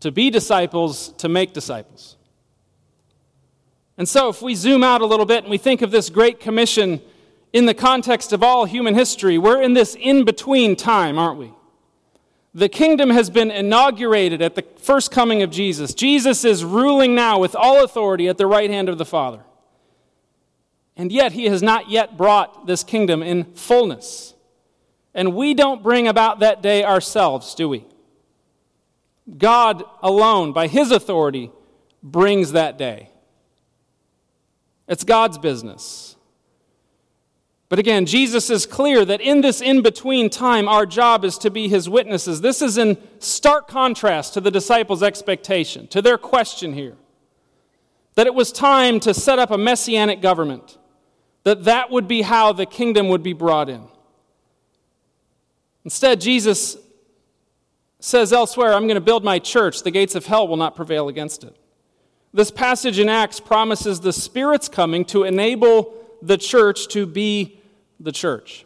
to 0.00 0.12
be 0.12 0.28
disciples, 0.28 1.14
to 1.14 1.30
make 1.30 1.54
disciples. 1.54 2.18
And 3.96 4.06
so, 4.06 4.28
if 4.28 4.42
we 4.42 4.54
zoom 4.54 4.84
out 4.84 5.00
a 5.00 5.06
little 5.06 5.24
bit 5.24 5.44
and 5.44 5.50
we 5.50 5.56
think 5.56 5.80
of 5.80 5.90
this 5.90 6.10
Great 6.10 6.40
Commission 6.40 7.00
in 7.52 7.66
the 7.66 7.74
context 7.74 8.32
of 8.32 8.42
all 8.42 8.64
human 8.64 8.94
history, 8.94 9.38
we're 9.38 9.62
in 9.62 9.74
this 9.74 9.96
in 9.98 10.24
between 10.24 10.76
time, 10.76 11.18
aren't 11.18 11.38
we? 11.38 11.52
The 12.54 12.68
kingdom 12.68 13.10
has 13.10 13.30
been 13.30 13.50
inaugurated 13.50 14.42
at 14.42 14.54
the 14.54 14.64
first 14.76 15.10
coming 15.10 15.42
of 15.42 15.50
Jesus. 15.50 15.94
Jesus 15.94 16.44
is 16.44 16.64
ruling 16.64 17.14
now 17.14 17.38
with 17.38 17.54
all 17.54 17.84
authority 17.84 18.28
at 18.28 18.38
the 18.38 18.46
right 18.46 18.70
hand 18.70 18.88
of 18.88 18.98
the 18.98 19.04
Father. 19.04 19.40
And 20.96 21.12
yet, 21.12 21.32
he 21.32 21.46
has 21.46 21.62
not 21.62 21.88
yet 21.88 22.16
brought 22.16 22.66
this 22.66 22.82
kingdom 22.84 23.22
in 23.22 23.44
fullness. 23.54 24.34
And 25.14 25.34
we 25.34 25.54
don't 25.54 25.82
bring 25.82 26.08
about 26.08 26.40
that 26.40 26.62
day 26.62 26.84
ourselves, 26.84 27.54
do 27.54 27.68
we? 27.68 27.84
God 29.38 29.84
alone, 30.02 30.52
by 30.52 30.66
his 30.66 30.90
authority, 30.90 31.50
brings 32.02 32.52
that 32.52 32.78
day. 32.78 33.10
It's 34.88 35.04
God's 35.04 35.38
business. 35.38 36.09
But 37.70 37.78
again, 37.78 38.04
Jesus 38.04 38.50
is 38.50 38.66
clear 38.66 39.04
that 39.04 39.20
in 39.20 39.42
this 39.42 39.60
in 39.60 39.80
between 39.80 40.28
time, 40.28 40.68
our 40.68 40.84
job 40.84 41.24
is 41.24 41.38
to 41.38 41.50
be 41.50 41.68
his 41.68 41.88
witnesses. 41.88 42.40
This 42.40 42.60
is 42.60 42.76
in 42.76 42.98
stark 43.20 43.68
contrast 43.68 44.34
to 44.34 44.40
the 44.40 44.50
disciples' 44.50 45.04
expectation, 45.04 45.86
to 45.86 46.02
their 46.02 46.18
question 46.18 46.74
here 46.74 46.96
that 48.16 48.26
it 48.26 48.34
was 48.34 48.50
time 48.50 48.98
to 49.00 49.14
set 49.14 49.38
up 49.38 49.52
a 49.52 49.56
messianic 49.56 50.20
government 50.20 50.78
that 51.44 51.64
that 51.64 51.90
would 51.90 52.08
be 52.08 52.22
how 52.22 52.52
the 52.52 52.66
kingdom 52.66 53.08
would 53.08 53.22
be 53.22 53.32
brought 53.32 53.68
in. 53.68 53.86
Instead, 55.84 56.20
Jesus 56.20 56.76
says 58.00 58.32
elsewhere, 58.32 58.74
I'm 58.74 58.82
going 58.82 58.96
to 58.96 59.00
build 59.00 59.24
my 59.24 59.38
church. 59.38 59.84
The 59.84 59.92
gates 59.92 60.16
of 60.16 60.26
hell 60.26 60.48
will 60.48 60.56
not 60.56 60.74
prevail 60.74 61.08
against 61.08 61.44
it. 61.44 61.56
This 62.34 62.50
passage 62.50 62.98
in 62.98 63.08
Acts 63.08 63.40
promises 63.40 64.00
the 64.00 64.12
Spirit's 64.12 64.68
coming 64.68 65.04
to 65.06 65.22
enable 65.22 65.94
the 66.20 66.36
church 66.36 66.88
to 66.88 67.06
be 67.06 67.59
the 68.00 68.12
church. 68.12 68.64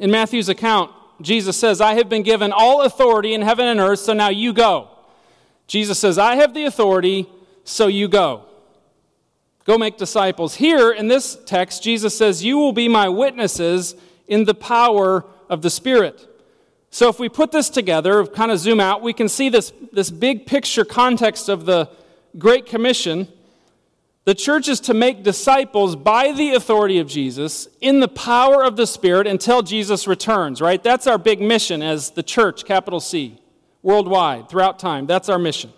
In 0.00 0.10
Matthew's 0.10 0.48
account, 0.48 0.90
Jesus 1.20 1.56
says, 1.56 1.80
I 1.80 1.94
have 1.94 2.08
been 2.08 2.22
given 2.22 2.52
all 2.52 2.82
authority 2.82 3.34
in 3.34 3.42
heaven 3.42 3.66
and 3.66 3.78
earth, 3.78 4.00
so 4.00 4.12
now 4.12 4.30
you 4.30 4.52
go. 4.52 4.88
Jesus 5.66 5.98
says, 5.98 6.18
I 6.18 6.36
have 6.36 6.54
the 6.54 6.64
authority, 6.64 7.28
so 7.64 7.86
you 7.86 8.08
go. 8.08 8.44
Go 9.64 9.76
make 9.76 9.98
disciples. 9.98 10.54
Here 10.54 10.90
in 10.92 11.08
this 11.08 11.36
text, 11.44 11.82
Jesus 11.82 12.16
says, 12.16 12.42
You 12.42 12.56
will 12.56 12.72
be 12.72 12.88
my 12.88 13.08
witnesses 13.08 13.94
in 14.26 14.44
the 14.44 14.54
power 14.54 15.26
of 15.50 15.60
the 15.62 15.70
Spirit. 15.70 16.26
So 16.90 17.08
if 17.08 17.18
we 17.18 17.28
put 17.28 17.52
this 17.52 17.68
together, 17.68 18.24
kind 18.24 18.50
of 18.50 18.58
zoom 18.58 18.80
out, 18.80 19.02
we 19.02 19.12
can 19.12 19.28
see 19.28 19.50
this, 19.50 19.72
this 19.92 20.10
big 20.10 20.46
picture 20.46 20.84
context 20.84 21.50
of 21.50 21.66
the 21.66 21.90
Great 22.38 22.64
Commission. 22.64 23.28
The 24.28 24.34
church 24.34 24.68
is 24.68 24.80
to 24.80 24.92
make 24.92 25.22
disciples 25.22 25.96
by 25.96 26.32
the 26.32 26.50
authority 26.50 26.98
of 26.98 27.08
Jesus 27.08 27.66
in 27.80 28.00
the 28.00 28.08
power 28.08 28.62
of 28.62 28.76
the 28.76 28.86
Spirit 28.86 29.26
until 29.26 29.62
Jesus 29.62 30.06
returns, 30.06 30.60
right? 30.60 30.82
That's 30.82 31.06
our 31.06 31.16
big 31.16 31.40
mission 31.40 31.80
as 31.80 32.10
the 32.10 32.22
church, 32.22 32.66
capital 32.66 33.00
C, 33.00 33.40
worldwide, 33.82 34.50
throughout 34.50 34.78
time. 34.78 35.06
That's 35.06 35.30
our 35.30 35.38
mission. 35.38 35.72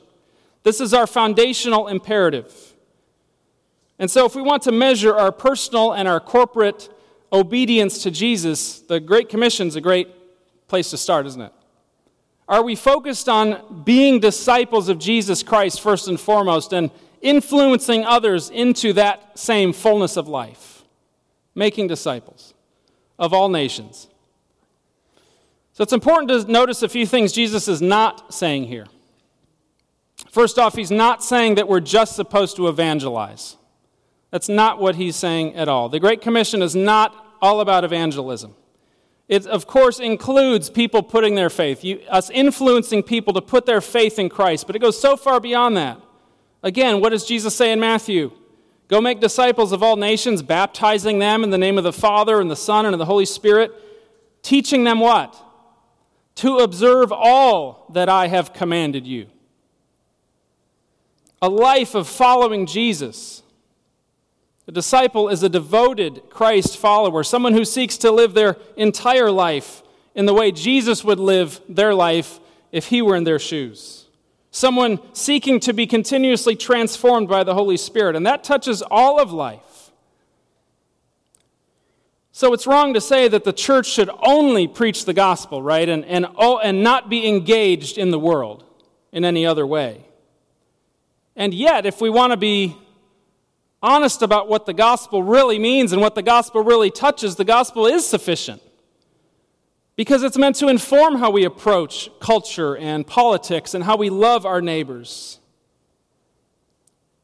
This 0.64 0.80
is 0.80 0.92
our 0.92 1.07
foundational 1.07 1.87
imperative. 1.87 2.52
And 4.00 4.11
so, 4.11 4.26
if 4.26 4.35
we 4.35 4.42
want 4.42 4.64
to 4.64 4.73
measure 4.73 5.16
our 5.16 5.30
personal 5.30 5.92
and 5.92 6.09
our 6.09 6.19
corporate 6.19 6.88
obedience 7.33 8.02
to 8.02 8.11
Jesus, 8.11 8.80
the 8.80 8.99
Great 8.99 9.28
Commission 9.28 9.69
is 9.69 9.76
a 9.76 9.80
great 9.80 10.09
place 10.66 10.90
to 10.90 10.97
start, 10.97 11.25
isn't 11.26 11.40
it? 11.40 11.52
Are 12.49 12.64
we 12.64 12.75
focused 12.75 13.28
on 13.28 13.85
being 13.85 14.19
disciples 14.19 14.88
of 14.88 14.99
Jesus 14.99 15.45
Christ 15.45 15.80
first 15.80 16.09
and 16.09 16.19
foremost 16.19 16.73
and 16.73 16.90
influencing 17.20 18.04
others 18.04 18.50
into 18.50 18.92
that 18.94 19.38
same 19.38 19.72
fullness 19.72 20.16
of 20.16 20.28
life? 20.28 20.84
Making 21.54 21.88
disciples 21.88 22.54
of 23.18 23.32
all 23.34 23.48
nations. 23.48 24.08
So 25.72 25.82
it's 25.82 25.92
important 25.92 26.28
to 26.28 26.50
notice 26.50 26.82
a 26.82 26.88
few 26.88 27.06
things 27.06 27.32
Jesus 27.32 27.68
is 27.68 27.80
not 27.80 28.32
saying 28.34 28.64
here. 28.64 28.86
First 30.30 30.58
off, 30.58 30.76
he's 30.76 30.90
not 30.90 31.24
saying 31.24 31.56
that 31.56 31.68
we're 31.68 31.80
just 31.80 32.14
supposed 32.14 32.56
to 32.56 32.68
evangelize. 32.68 33.56
That's 34.30 34.48
not 34.48 34.80
what 34.80 34.96
he's 34.96 35.16
saying 35.16 35.56
at 35.56 35.68
all. 35.68 35.88
The 35.88 35.98
Great 35.98 36.20
Commission 36.20 36.62
is 36.62 36.76
not 36.76 37.36
all 37.42 37.60
about 37.60 37.84
evangelism. 37.84 38.54
It, 39.28 39.46
of 39.46 39.66
course, 39.66 39.98
includes 40.00 40.70
people 40.70 41.02
putting 41.02 41.34
their 41.36 41.50
faith, 41.50 41.84
you, 41.84 42.00
us 42.08 42.30
influencing 42.30 43.02
people 43.04 43.32
to 43.34 43.40
put 43.40 43.64
their 43.64 43.80
faith 43.80 44.18
in 44.18 44.28
Christ, 44.28 44.66
but 44.66 44.76
it 44.76 44.80
goes 44.80 45.00
so 45.00 45.16
far 45.16 45.40
beyond 45.40 45.76
that. 45.76 46.00
Again, 46.62 47.00
what 47.00 47.11
does 47.11 47.25
Jesus 47.25 47.55
say 47.55 47.73
in 47.73 47.81
Matthew? 47.81 48.33
Go 48.88 49.00
make 49.00 49.21
disciples 49.21 49.73
of 49.73 49.83
all 49.83 49.97
nations, 49.97 50.43
baptizing 50.43 51.19
them 51.19 51.45
in 51.45 51.50
the 51.50 51.59
name 51.59 51.79
of 51.79 51.85
the 51.85 51.93
Father 51.93 52.40
and 52.40 52.50
the 52.50 52.57
Son 52.57 52.85
and 52.85 52.95
of 52.95 52.99
the 52.99 53.07
Holy 53.07 53.25
Spirit, 53.25 53.73
teaching 54.43 54.85
them 54.85 55.00
what? 55.00 55.37
To 56.37 56.59
observe 56.59 57.12
all 57.12 57.87
that 57.93 58.09
I 58.09 58.26
have 58.29 58.52
commanded 58.52 59.07
you. 59.07 59.26
A 61.40 61.49
life 61.49 61.95
of 61.95 62.09
following 62.09 62.67
Jesus 62.67 63.43
a 64.71 64.73
disciple 64.73 65.29
is 65.29 65.43
a 65.43 65.49
devoted 65.49 66.23
Christ 66.31 66.76
follower, 66.76 67.25
someone 67.25 67.55
who 67.55 67.64
seeks 67.64 67.97
to 67.99 68.12
live 68.12 68.35
their 68.35 68.57
entire 68.76 69.29
life 69.29 69.83
in 70.14 70.26
the 70.26 70.33
way 70.33 70.52
Jesus 70.52 71.02
would 71.02 71.19
live 71.19 71.61
their 71.69 71.93
life 71.93 72.38
if 72.71 72.87
he 72.87 73.02
were 73.02 73.17
in 73.17 73.25
their 73.25 73.40
shoes. 73.40 74.07
Someone 74.50 74.99
seeking 75.12 75.61
to 75.61 75.73
be 75.73 75.87
continuously 75.87 76.57
transformed 76.57 77.28
by 77.28 77.45
the 77.45 77.54
Holy 77.54 77.76
Spirit, 77.76 78.16
and 78.16 78.26
that 78.26 78.42
touches 78.42 78.83
all 78.83 79.21
of 79.21 79.33
life. 79.33 79.92
So 82.33 82.52
it's 82.52 82.66
wrong 82.66 82.95
to 82.95 83.00
say 83.00 83.28
that 83.28 83.45
the 83.45 83.52
church 83.52 83.87
should 83.87 84.11
only 84.23 84.66
preach 84.66 85.04
the 85.04 85.12
gospel, 85.12 85.62
right, 85.62 85.88
and, 85.88 86.04
and, 86.04 86.26
and 86.38 86.83
not 86.83 87.11
be 87.11 87.28
engaged 87.28 87.99
in 87.99 88.11
the 88.11 88.19
world 88.19 88.64
in 89.12 89.25
any 89.25 89.45
other 89.45 89.66
way. 89.66 90.07
And 91.37 91.54
yet, 91.54 91.87
if 91.87 92.00
we 92.00 92.11
want 92.11 92.33
to 92.33 92.37
be 92.37 92.76
honest 93.83 94.23
about 94.23 94.49
what 94.49 94.66
the 94.66 94.75
gospel 94.75 95.23
really 95.23 95.59
means 95.59 95.92
and 95.92 96.00
what 96.00 96.14
the 96.14 96.23
gospel 96.23 96.62
really 96.62 96.90
touches, 96.90 97.37
the 97.37 97.45
gospel 97.45 97.87
is 97.87 98.07
sufficient. 98.07 98.62
Because 100.00 100.23
it's 100.23 100.38
meant 100.38 100.57
to 100.57 100.69
inform 100.69 101.16
how 101.16 101.30
we 101.30 101.45
approach 101.45 102.09
culture 102.21 102.75
and 102.75 103.07
politics 103.07 103.75
and 103.75 103.85
how 103.85 103.99
we 103.99 104.09
love 104.09 104.47
our 104.47 104.62
neighbors. 104.62 105.40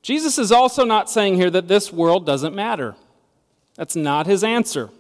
Jesus 0.03 0.37
is 0.37 0.53
also 0.53 0.85
not 0.85 1.09
saying 1.09 1.37
here 1.37 1.49
that 1.49 1.69
this 1.69 1.91
world 1.91 2.27
doesn't 2.27 2.55
matter. 2.55 2.95
That's 3.77 3.97
not 3.97 4.27
his 4.27 4.45
answer. 4.45 4.91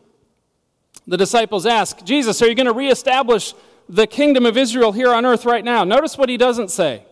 The 1.06 1.18
disciples 1.18 1.66
ask, 1.66 2.02
Jesus, 2.02 2.40
are 2.40 2.48
you 2.48 2.54
going 2.54 2.64
to 2.64 2.72
reestablish 2.72 3.52
the 3.90 4.06
kingdom 4.06 4.46
of 4.46 4.56
Israel 4.56 4.92
here 4.92 5.12
on 5.12 5.26
earth 5.26 5.44
right 5.44 5.62
now? 5.62 5.84
Notice 5.84 6.16
what 6.16 6.30
he 6.30 6.38
doesn't 6.38 6.70
say. 6.70 7.04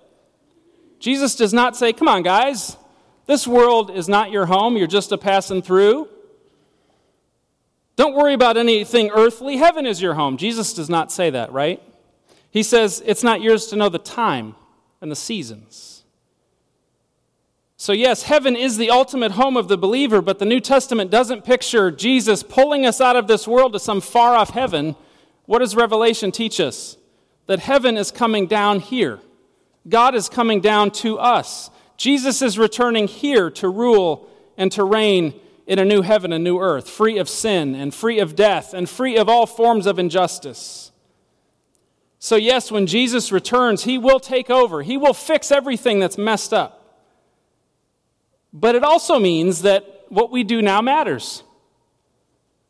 Jesus 0.98 1.36
does 1.36 1.52
not 1.52 1.76
say, 1.76 1.92
Come 1.92 2.08
on, 2.08 2.22
guys, 2.22 2.78
this 3.26 3.46
world 3.46 3.90
is 3.90 4.08
not 4.08 4.30
your 4.30 4.46
home, 4.46 4.78
you're 4.78 4.86
just 4.86 5.12
a 5.12 5.18
passing 5.18 5.60
through. 5.60 6.08
Don't 7.96 8.14
worry 8.14 8.34
about 8.34 8.56
anything 8.56 9.10
earthly. 9.10 9.56
Heaven 9.56 9.86
is 9.86 10.02
your 10.02 10.14
home. 10.14 10.36
Jesus 10.36 10.74
does 10.74 10.90
not 10.90 11.12
say 11.12 11.30
that, 11.30 11.52
right? 11.52 11.82
He 12.50 12.62
says 12.62 13.02
it's 13.04 13.22
not 13.22 13.40
yours 13.40 13.66
to 13.66 13.76
know 13.76 13.88
the 13.88 13.98
time 13.98 14.54
and 15.00 15.10
the 15.10 15.16
seasons. 15.16 16.04
So, 17.76 17.92
yes, 17.92 18.22
heaven 18.22 18.56
is 18.56 18.76
the 18.78 18.90
ultimate 18.90 19.32
home 19.32 19.56
of 19.56 19.68
the 19.68 19.76
believer, 19.76 20.22
but 20.22 20.38
the 20.38 20.46
New 20.46 20.60
Testament 20.60 21.10
doesn't 21.10 21.44
picture 21.44 21.90
Jesus 21.90 22.42
pulling 22.42 22.86
us 22.86 23.00
out 23.00 23.16
of 23.16 23.26
this 23.26 23.46
world 23.46 23.74
to 23.74 23.78
some 23.78 24.00
far 24.00 24.34
off 24.34 24.50
heaven. 24.50 24.96
What 25.46 25.58
does 25.58 25.76
Revelation 25.76 26.32
teach 26.32 26.60
us? 26.60 26.96
That 27.46 27.58
heaven 27.58 27.96
is 27.96 28.10
coming 28.10 28.46
down 28.46 28.80
here. 28.80 29.20
God 29.86 30.14
is 30.14 30.30
coming 30.30 30.60
down 30.60 30.92
to 30.92 31.18
us. 31.18 31.68
Jesus 31.96 32.40
is 32.40 32.58
returning 32.58 33.06
here 33.06 33.50
to 33.50 33.68
rule 33.68 34.30
and 34.56 34.72
to 34.72 34.84
reign 34.84 35.38
in 35.66 35.78
a 35.78 35.84
new 35.84 36.02
heaven 36.02 36.32
and 36.32 36.44
new 36.44 36.58
earth, 36.58 36.88
free 36.88 37.18
of 37.18 37.28
sin 37.28 37.74
and 37.74 37.94
free 37.94 38.18
of 38.18 38.36
death 38.36 38.74
and 38.74 38.88
free 38.88 39.16
of 39.16 39.28
all 39.28 39.46
forms 39.46 39.86
of 39.86 39.98
injustice. 39.98 40.92
So, 42.18 42.36
yes, 42.36 42.70
when 42.70 42.86
Jesus 42.86 43.32
returns, 43.32 43.84
he 43.84 43.98
will 43.98 44.20
take 44.20 44.50
over, 44.50 44.82
he 44.82 44.96
will 44.96 45.14
fix 45.14 45.50
everything 45.50 46.00
that's 46.00 46.16
messed 46.16 46.54
up. 46.54 47.02
But 48.52 48.74
it 48.74 48.84
also 48.84 49.18
means 49.18 49.62
that 49.62 50.04
what 50.08 50.30
we 50.30 50.44
do 50.44 50.62
now 50.62 50.80
matters. 50.80 51.42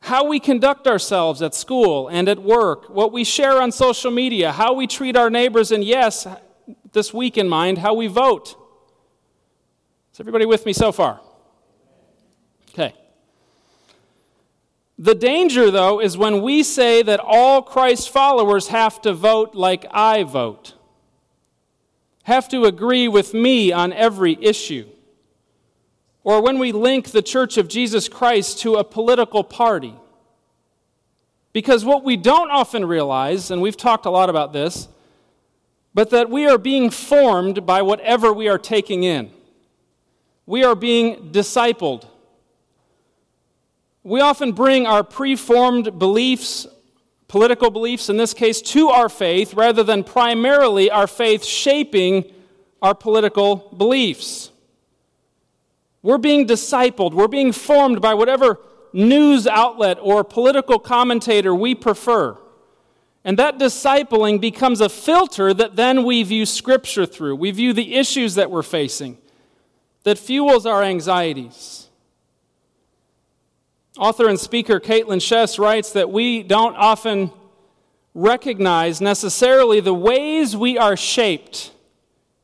How 0.00 0.24
we 0.24 0.40
conduct 0.40 0.86
ourselves 0.86 1.40
at 1.40 1.54
school 1.54 2.08
and 2.08 2.28
at 2.28 2.38
work, 2.38 2.90
what 2.90 3.12
we 3.12 3.24
share 3.24 3.60
on 3.60 3.72
social 3.72 4.10
media, 4.10 4.52
how 4.52 4.72
we 4.74 4.86
treat 4.86 5.16
our 5.16 5.30
neighbors, 5.30 5.70
and 5.72 5.84
yes, 5.84 6.26
this 6.92 7.12
week 7.12 7.38
in 7.38 7.48
mind, 7.48 7.78
how 7.78 7.94
we 7.94 8.06
vote. 8.06 8.56
Is 10.12 10.20
everybody 10.20 10.46
with 10.46 10.66
me 10.66 10.72
so 10.72 10.92
far? 10.92 11.20
Okay. 12.74 12.92
The 14.98 15.14
danger, 15.14 15.70
though, 15.70 16.00
is 16.00 16.18
when 16.18 16.42
we 16.42 16.64
say 16.64 17.02
that 17.02 17.20
all 17.20 17.62
Christ 17.62 18.10
followers 18.10 18.68
have 18.68 19.00
to 19.02 19.12
vote 19.12 19.54
like 19.54 19.86
I 19.92 20.24
vote, 20.24 20.74
have 22.24 22.48
to 22.48 22.64
agree 22.64 23.06
with 23.06 23.32
me 23.32 23.70
on 23.70 23.92
every 23.92 24.36
issue, 24.40 24.88
or 26.24 26.42
when 26.42 26.58
we 26.58 26.72
link 26.72 27.10
the 27.10 27.22
Church 27.22 27.56
of 27.56 27.68
Jesus 27.68 28.08
Christ 28.08 28.58
to 28.60 28.74
a 28.74 28.84
political 28.84 29.44
party. 29.44 29.94
Because 31.52 31.84
what 31.84 32.02
we 32.02 32.16
don't 32.16 32.50
often 32.50 32.84
realize, 32.86 33.52
and 33.52 33.62
we've 33.62 33.76
talked 33.76 34.06
a 34.06 34.10
lot 34.10 34.28
about 34.28 34.52
this, 34.52 34.88
but 35.92 36.10
that 36.10 36.28
we 36.28 36.46
are 36.48 36.58
being 36.58 36.90
formed 36.90 37.64
by 37.64 37.82
whatever 37.82 38.32
we 38.32 38.48
are 38.48 38.58
taking 38.58 39.04
in. 39.04 39.30
We 40.46 40.64
are 40.64 40.74
being 40.74 41.30
discipled. 41.30 42.08
We 44.04 44.20
often 44.20 44.52
bring 44.52 44.86
our 44.86 45.02
preformed 45.02 45.98
beliefs, 45.98 46.66
political 47.26 47.70
beliefs 47.70 48.10
in 48.10 48.18
this 48.18 48.34
case, 48.34 48.60
to 48.60 48.90
our 48.90 49.08
faith 49.08 49.54
rather 49.54 49.82
than 49.82 50.04
primarily 50.04 50.90
our 50.90 51.06
faith 51.06 51.42
shaping 51.42 52.30
our 52.82 52.94
political 52.94 53.56
beliefs. 53.76 54.50
We're 56.02 56.18
being 56.18 56.46
discipled, 56.46 57.14
we're 57.14 57.28
being 57.28 57.50
formed 57.50 58.02
by 58.02 58.12
whatever 58.12 58.58
news 58.92 59.46
outlet 59.46 59.98
or 60.02 60.22
political 60.22 60.78
commentator 60.78 61.54
we 61.54 61.74
prefer. 61.74 62.36
And 63.24 63.38
that 63.38 63.58
discipling 63.58 64.38
becomes 64.38 64.82
a 64.82 64.90
filter 64.90 65.54
that 65.54 65.76
then 65.76 66.04
we 66.04 66.22
view 66.22 66.44
Scripture 66.44 67.06
through. 67.06 67.36
We 67.36 67.50
view 67.52 67.72
the 67.72 67.94
issues 67.94 68.34
that 68.34 68.50
we're 68.50 68.62
facing 68.62 69.16
that 70.02 70.18
fuels 70.18 70.66
our 70.66 70.82
anxieties. 70.82 71.83
Author 73.96 74.28
and 74.28 74.40
speaker 74.40 74.80
Kaitlyn 74.80 75.20
Schiess 75.20 75.56
writes 75.56 75.92
that 75.92 76.10
we 76.10 76.42
don't 76.42 76.74
often 76.74 77.30
recognize 78.12 79.00
necessarily 79.00 79.78
the 79.78 79.94
ways 79.94 80.56
we 80.56 80.76
are 80.76 80.96
shaped 80.96 81.70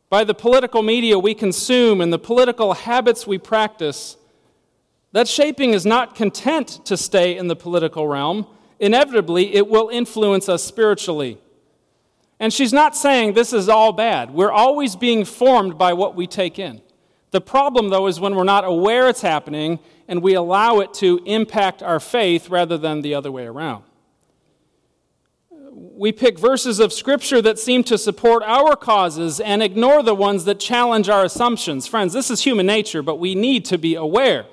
by 0.08 0.22
the 0.22 0.34
political 0.34 0.80
media 0.80 1.18
we 1.18 1.34
consume 1.34 2.00
and 2.00 2.12
the 2.12 2.20
political 2.20 2.74
habits 2.74 3.26
we 3.26 3.36
practice. 3.36 4.16
That 5.10 5.26
shaping 5.26 5.70
is 5.70 5.84
not 5.84 6.14
content 6.14 6.84
to 6.84 6.96
stay 6.96 7.36
in 7.36 7.48
the 7.48 7.56
political 7.56 8.06
realm. 8.06 8.46
Inevitably, 8.78 9.52
it 9.54 9.66
will 9.66 9.88
influence 9.88 10.48
us 10.48 10.62
spiritually. 10.62 11.36
And 12.38 12.52
she's 12.52 12.72
not 12.72 12.96
saying 12.96 13.32
this 13.32 13.52
is 13.52 13.68
all 13.68 13.92
bad. 13.92 14.30
We're 14.30 14.52
always 14.52 14.94
being 14.94 15.24
formed 15.24 15.76
by 15.76 15.94
what 15.94 16.14
we 16.14 16.28
take 16.28 16.60
in. 16.60 16.80
The 17.30 17.40
problem, 17.40 17.90
though, 17.90 18.06
is 18.06 18.18
when 18.18 18.34
we're 18.34 18.44
not 18.44 18.64
aware 18.64 19.08
it's 19.08 19.20
happening 19.20 19.78
and 20.08 20.22
we 20.22 20.34
allow 20.34 20.80
it 20.80 20.92
to 20.94 21.20
impact 21.24 21.82
our 21.82 22.00
faith 22.00 22.48
rather 22.50 22.76
than 22.76 23.02
the 23.02 23.14
other 23.14 23.30
way 23.30 23.46
around. 23.46 23.84
We 25.72 26.10
pick 26.10 26.38
verses 26.38 26.80
of 26.80 26.92
Scripture 26.92 27.40
that 27.42 27.58
seem 27.58 27.84
to 27.84 27.96
support 27.96 28.42
our 28.44 28.74
causes 28.74 29.38
and 29.38 29.62
ignore 29.62 30.02
the 30.02 30.14
ones 30.14 30.44
that 30.46 30.58
challenge 30.58 31.08
our 31.08 31.24
assumptions. 31.24 31.86
Friends, 31.86 32.12
this 32.12 32.30
is 32.30 32.42
human 32.42 32.66
nature, 32.66 33.02
but 33.02 33.16
we 33.16 33.36
need 33.36 33.64
to 33.66 33.78
be 33.78 33.94
aware. 33.94 34.46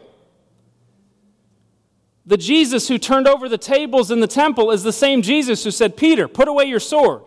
The 2.28 2.38
Jesus 2.38 2.90
who 2.90 2.98
turned 2.98 3.28
over 3.28 3.48
the 3.48 3.58
tables 3.58 4.12
in 4.12 4.20
the 4.20 4.28
temple 4.28 4.70
is 4.70 4.84
the 4.84 4.92
same 4.92 5.22
Jesus 5.22 5.63
who 5.63 5.72
said, 5.72 5.98
Peter, 5.98 6.28
put 6.28 6.50
away 6.50 6.66
your 6.66 6.82
sword. 6.82 7.24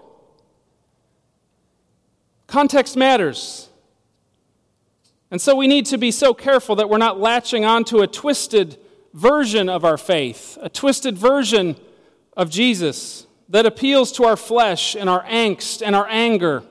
Context 2.46 2.96
matters. 2.96 3.69
And 5.30 5.40
so 5.40 5.54
we 5.54 5.68
need 5.68 5.86
to 5.86 5.98
be 5.98 6.10
so 6.10 6.34
careful 6.34 6.76
that 6.76 6.88
we're 6.88 6.98
not 6.98 7.20
latching 7.20 7.64
onto 7.64 8.00
a 8.00 8.06
twisted 8.06 8.78
version 9.14 9.68
of 9.68 9.84
our 9.84 9.96
faith, 9.96 10.58
a 10.60 10.68
twisted 10.68 11.16
version 11.16 11.76
of 12.36 12.50
Jesus 12.50 13.26
that 13.48 13.66
appeals 13.66 14.12
to 14.12 14.24
our 14.24 14.36
flesh 14.36 14.94
and 14.94 15.08
our 15.08 15.24
angst 15.24 15.82
and 15.84 15.94
our 15.94 16.08
anger. 16.08 16.62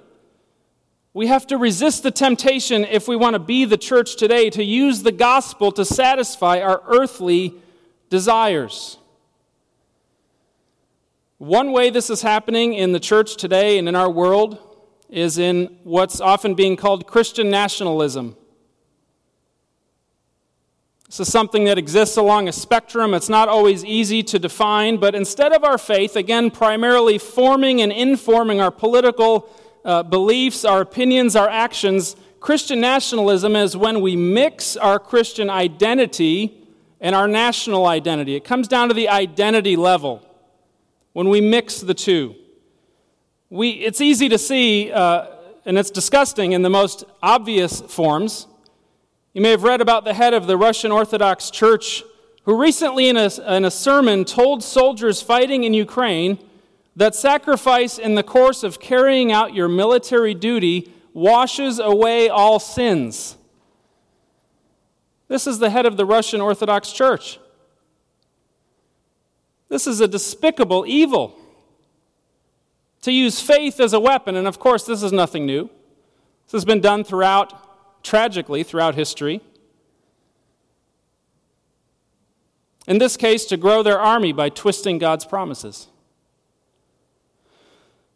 We 1.14 1.28
have 1.28 1.48
to 1.48 1.58
resist 1.58 2.04
the 2.04 2.12
temptation, 2.12 2.86
if 2.86 3.08
we 3.08 3.16
want 3.16 3.34
to 3.34 3.40
be 3.40 3.66
the 3.66 3.78
church 3.78 4.16
today, 4.16 4.50
to 4.52 4.64
use 4.64 5.04
the 5.04 5.12
gospel 5.12 5.72
to 5.74 5.84
satisfy 5.84 6.62
our 6.62 6.82
earthly 6.86 7.56
desires. 8.10 8.98
One 11.38 11.72
way 11.72 11.90
this 11.90 12.10
is 12.10 12.22
happening 12.22 12.74
in 12.74 12.92
the 12.92 13.00
church 13.00 13.38
today 13.38 13.78
and 13.78 13.88
in 13.88 13.96
our 13.96 14.10
world 14.10 14.60
is 15.10 15.38
in 15.38 15.78
what's 15.84 16.22
often 16.22 16.54
being 16.54 16.76
called 16.76 17.08
Christian 17.08 17.50
nationalism. 17.50 18.36
This 21.10 21.22
is 21.22 21.32
something 21.32 21.64
that 21.64 21.80
exists 21.80 22.18
along 22.18 22.48
a 22.48 22.52
spectrum. 22.52 23.16
It's 23.16 23.30
not 23.30 23.50
always 23.50 23.84
easy 23.84 24.22
to 24.22 24.38
define, 24.38 24.98
but 24.98 25.16
instead 25.16 25.54
of 25.54 25.64
our 25.64 25.80
faith, 25.80 26.16
again, 26.16 26.52
primarily 26.52 27.18
forming 27.18 27.82
and 27.82 27.92
informing 27.92 28.62
our 28.62 28.70
political 28.70 29.50
uh, 29.84 30.04
beliefs, 30.04 30.64
our 30.64 30.82
opinions, 30.82 31.36
our 31.36 31.50
actions, 31.50 32.16
Christian 32.40 32.80
nationalism 32.80 33.56
is 33.56 33.76
when 33.76 34.02
we 34.02 34.16
mix 34.16 34.78
our 34.78 35.00
Christian 35.00 35.50
identity 35.50 36.56
and 37.02 37.16
our 37.16 37.28
national 37.28 37.88
identity. 37.88 38.36
It 38.36 38.44
comes 38.44 38.68
down 38.68 38.90
to 38.90 38.94
the 38.94 39.10
identity 39.10 39.76
level 39.76 40.24
when 41.14 41.28
we 41.30 41.42
mix 41.42 41.82
the 41.82 41.96
two. 41.96 42.36
We, 43.50 43.72
it's 43.72 44.00
easy 44.00 44.30
to 44.30 44.38
see, 44.38 44.92
uh, 44.92 45.26
and 45.66 45.76
it's 45.76 45.90
disgusting 45.90 46.52
in 46.52 46.62
the 46.62 46.70
most 46.70 47.04
obvious 47.24 47.82
forms. 47.82 48.46
You 49.34 49.42
may 49.42 49.52
have 49.52 49.64
read 49.64 49.80
about 49.80 50.06
the 50.06 50.14
head 50.16 50.34
of 50.34 50.48
the 50.48 50.58
Russian 50.58 50.92
Orthodox 50.92 51.52
Church 51.52 52.04
who 52.44 52.60
recently, 52.60 53.10
in 53.10 53.16
a, 53.16 53.30
in 53.56 53.64
a 53.64 53.70
sermon, 53.70 54.26
told 54.26 54.64
soldiers 54.64 55.22
fighting 55.22 55.66
in 55.66 55.74
Ukraine 55.76 56.40
that 56.96 57.14
sacrifice 57.14 58.00
in 58.00 58.16
the 58.16 58.24
course 58.24 58.64
of 58.64 58.80
carrying 58.80 59.32
out 59.32 59.54
your 59.54 59.68
military 59.68 60.34
duty 60.34 60.92
washes 61.14 61.78
away 61.78 62.28
all 62.28 62.60
sins. 62.60 63.38
This 65.28 65.46
is 65.46 65.60
the 65.60 65.70
head 65.70 65.86
of 65.86 65.96
the 65.96 66.06
Russian 66.06 66.42
Orthodox 66.42 66.92
Church. 66.92 67.40
This 69.68 69.86
is 69.86 70.02
a 70.02 70.08
despicable 70.08 70.86
evil. 70.88 71.36
To 73.04 73.12
use 73.12 73.40
faith 73.40 73.80
as 73.80 73.94
a 73.94 74.00
weapon, 74.00 74.36
and 74.36 74.48
of 74.48 74.58
course, 74.58 74.86
this 74.86 75.04
is 75.04 75.14
nothing 75.14 75.46
new. 75.46 75.70
This 76.48 76.54
has 76.54 76.66
been 76.66 76.82
done 76.82 77.04
throughout 77.04 77.54
tragically 78.04 78.64
throughout 78.64 78.96
history. 78.96 79.42
In 82.88 82.98
this 82.98 83.18
case, 83.18 83.46
to 83.46 83.58
grow 83.58 83.84
their 83.84 84.00
army 84.00 84.34
by 84.34 84.50
twisting 84.50 84.98
God's 84.98 85.26
promises. 85.26 85.88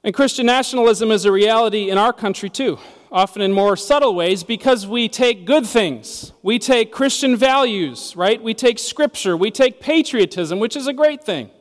And 0.03 0.13
Christian 0.13 0.45
nationalism 0.45 1.11
is 1.11 1.25
a 1.25 1.31
reality 1.31 1.89
in 1.89 1.97
our 1.97 2.11
country 2.11 2.49
too, 2.49 2.79
often 3.11 3.41
in 3.41 3.53
more 3.53 3.77
subtle 3.77 4.15
ways 4.15 4.43
because 4.43 4.85
we 4.85 5.07
take 5.07 5.45
good 5.45 5.65
things. 5.65 6.33
We 6.41 6.59
take 6.59 6.91
Christian 6.91 7.37
values, 7.37 8.15
right? 8.15 8.41
We 8.41 8.53
take 8.53 8.79
scripture. 8.79 9.37
We 9.37 9.51
take 9.51 9.79
patriotism, 9.79 10.59
which 10.59 10.75
is 10.75 10.87
a 10.87 10.93
great 10.93 11.23
thing. 11.23 11.51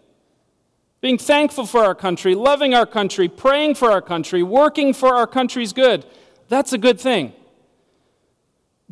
Being 1.03 1.19
thankful 1.19 1.67
for 1.67 1.85
our 1.85 1.95
country, 1.95 2.35
loving 2.35 2.75
our 2.75 2.87
country, 2.87 3.29
praying 3.29 3.75
for 3.75 3.93
our 3.93 4.03
country, 4.03 4.43
working 4.43 4.95
for 4.95 5.15
our 5.15 5.27
country's 5.27 5.73
good. 5.73 6.07
That's 6.49 6.73
a 6.73 6.79
good 6.79 6.99
thing. 7.01 7.33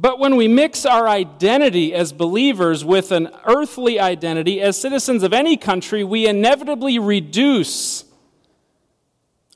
But 0.00 0.18
when 0.18 0.36
we 0.36 0.48
mix 0.48 0.86
our 0.86 1.06
identity 1.06 1.92
as 1.92 2.10
believers 2.10 2.82
with 2.82 3.12
an 3.12 3.28
earthly 3.44 4.00
identity 4.00 4.58
as 4.58 4.80
citizens 4.80 5.22
of 5.22 5.34
any 5.34 5.58
country, 5.58 6.04
we 6.04 6.26
inevitably 6.26 6.98
reduce 6.98 8.06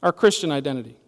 our 0.02 0.12
Christian 0.12 0.52
identity. 0.52 0.98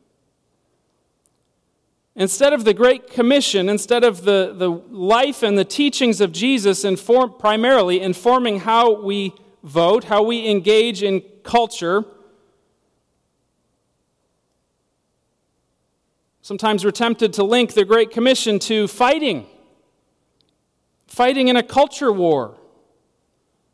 Instead 2.14 2.54
of 2.54 2.64
the 2.64 2.72
Great 2.72 3.10
Commission, 3.10 3.68
instead 3.68 4.04
of 4.04 4.24
the, 4.24 4.54
the 4.56 4.70
life 4.70 5.42
and 5.42 5.58
the 5.58 5.66
teachings 5.66 6.22
of 6.22 6.32
Jesus 6.32 6.82
inform, 6.82 7.34
primarily 7.38 8.00
informing 8.00 8.60
how 8.60 9.02
we 9.02 9.34
vote, 9.62 10.04
how 10.04 10.22
we 10.22 10.48
engage 10.48 11.02
in 11.02 11.20
culture, 11.42 12.06
Sometimes 16.46 16.84
we're 16.84 16.92
tempted 16.92 17.32
to 17.32 17.42
link 17.42 17.74
the 17.74 17.84
Great 17.84 18.12
Commission 18.12 18.60
to 18.60 18.86
fighting, 18.86 19.46
fighting 21.08 21.48
in 21.48 21.56
a 21.56 21.62
culture 21.64 22.12
war, 22.12 22.56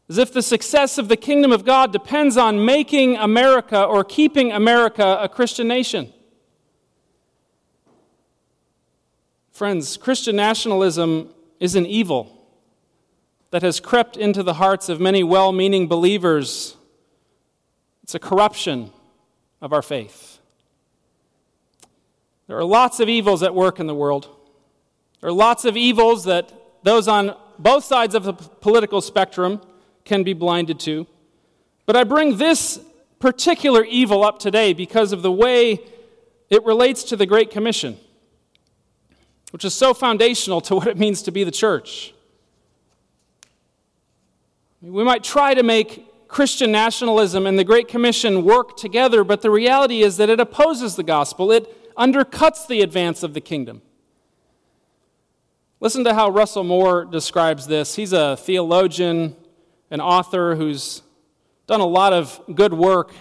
as 0.09 0.17
if 0.17 0.33
the 0.33 0.41
success 0.41 0.97
of 0.97 1.09
the 1.09 1.17
kingdom 1.19 1.53
of 1.53 1.67
God 1.67 1.93
depends 1.93 2.39
on 2.39 2.65
making 2.65 3.19
America 3.19 3.85
or 3.85 4.05
keeping 4.05 4.53
America 4.53 5.19
a 5.21 5.29
Christian 5.29 5.69
nation. 5.69 6.15
Friends, 9.51 9.99
Christian 9.99 10.35
nationalism 10.35 11.29
is 11.61 11.75
an 11.75 11.85
evil 11.85 12.43
that 13.51 13.61
has 13.61 13.81
crept 13.81 14.17
into 14.17 14.43
the 14.43 14.55
hearts 14.55 14.89
of 14.89 14.99
many 14.99 15.23
well 15.23 15.53
meaning 15.53 15.89
believers. 15.89 16.79
It's 18.03 18.15
a 18.15 18.19
corruption 18.19 18.93
of 19.61 19.75
our 19.75 19.83
faith. 19.83 20.32
There 22.53 22.59
are 22.59 22.65
lots 22.65 23.01
of 23.01 23.09
evils 23.09 23.43
at 23.43 23.55
work 23.55 23.81
in 23.81 23.87
the 23.87 23.95
world. 23.95 24.29
There 25.23 25.31
are 25.31 25.33
lots 25.33 25.65
of 25.65 25.75
evils 25.75 26.25
that 26.25 26.53
those 26.83 27.09
on 27.09 27.35
both 27.59 27.83
sides 27.83 28.15
of 28.15 28.25
the 28.25 28.35
political 28.35 29.01
spectrum 29.01 29.63
can 30.05 30.23
be 30.23 30.35
blinded 30.35 30.79
to. 30.81 31.07
But 31.87 31.97
I 31.97 32.05
bring 32.05 32.37
this 32.37 32.79
particular 33.21 33.83
evil 33.85 34.23
up 34.23 34.39
today 34.39 34.75
because 34.75 35.13
of 35.13 35.23
the 35.23 35.33
way 35.33 35.81
it 36.51 36.63
relates 36.67 37.05
to 37.05 37.17
the 37.17 37.25
Great 37.25 37.51
Commission, 37.51 37.97
which 39.53 39.65
is 39.65 39.73
so 39.73 39.95
foundational 39.95 40.61
to 40.61 40.75
what 40.77 40.89
it 40.89 40.99
means 40.99 41.23
to 41.23 41.31
be 41.31 41.45
the 41.45 41.51
church. 41.51 42.13
We 44.83 45.05
might 45.05 45.25
try 45.25 45.55
to 45.55 45.63
make 45.63 46.29
Christian 46.29 46.71
nationalism 46.71 47.47
and 47.47 47.59
the 47.59 47.65
Great 47.65 47.89
Commission 47.89 48.45
work 48.45 48.77
together, 48.77 49.25
but 49.25 49.41
the 49.41 49.51
reality 49.51 50.03
is 50.03 50.19
that 50.19 50.29
it 50.29 50.39
opposes 50.39 50.97
the 50.97 51.03
gospel. 51.03 51.51
It 51.51 51.79
undercuts 51.97 52.67
the 52.67 52.83
advance 52.83 53.23
of 53.23 53.35
the 53.35 53.41
kingdom. 53.41 53.83
Listen 55.81 56.05
to 56.05 56.15
how 56.15 56.31
Russell 56.31 56.65
Moore 56.65 57.05
describes 57.05 57.67
this. 57.67 57.97
He's 57.97 58.13
a 58.13 58.37
theologian, 58.37 59.37
an 59.91 60.01
author 60.01 60.55
who's 60.55 61.03
done 61.67 61.81
a 61.81 61.87
lot 61.87 62.13
of 62.13 62.41
good 62.55 62.73
work 62.73 63.13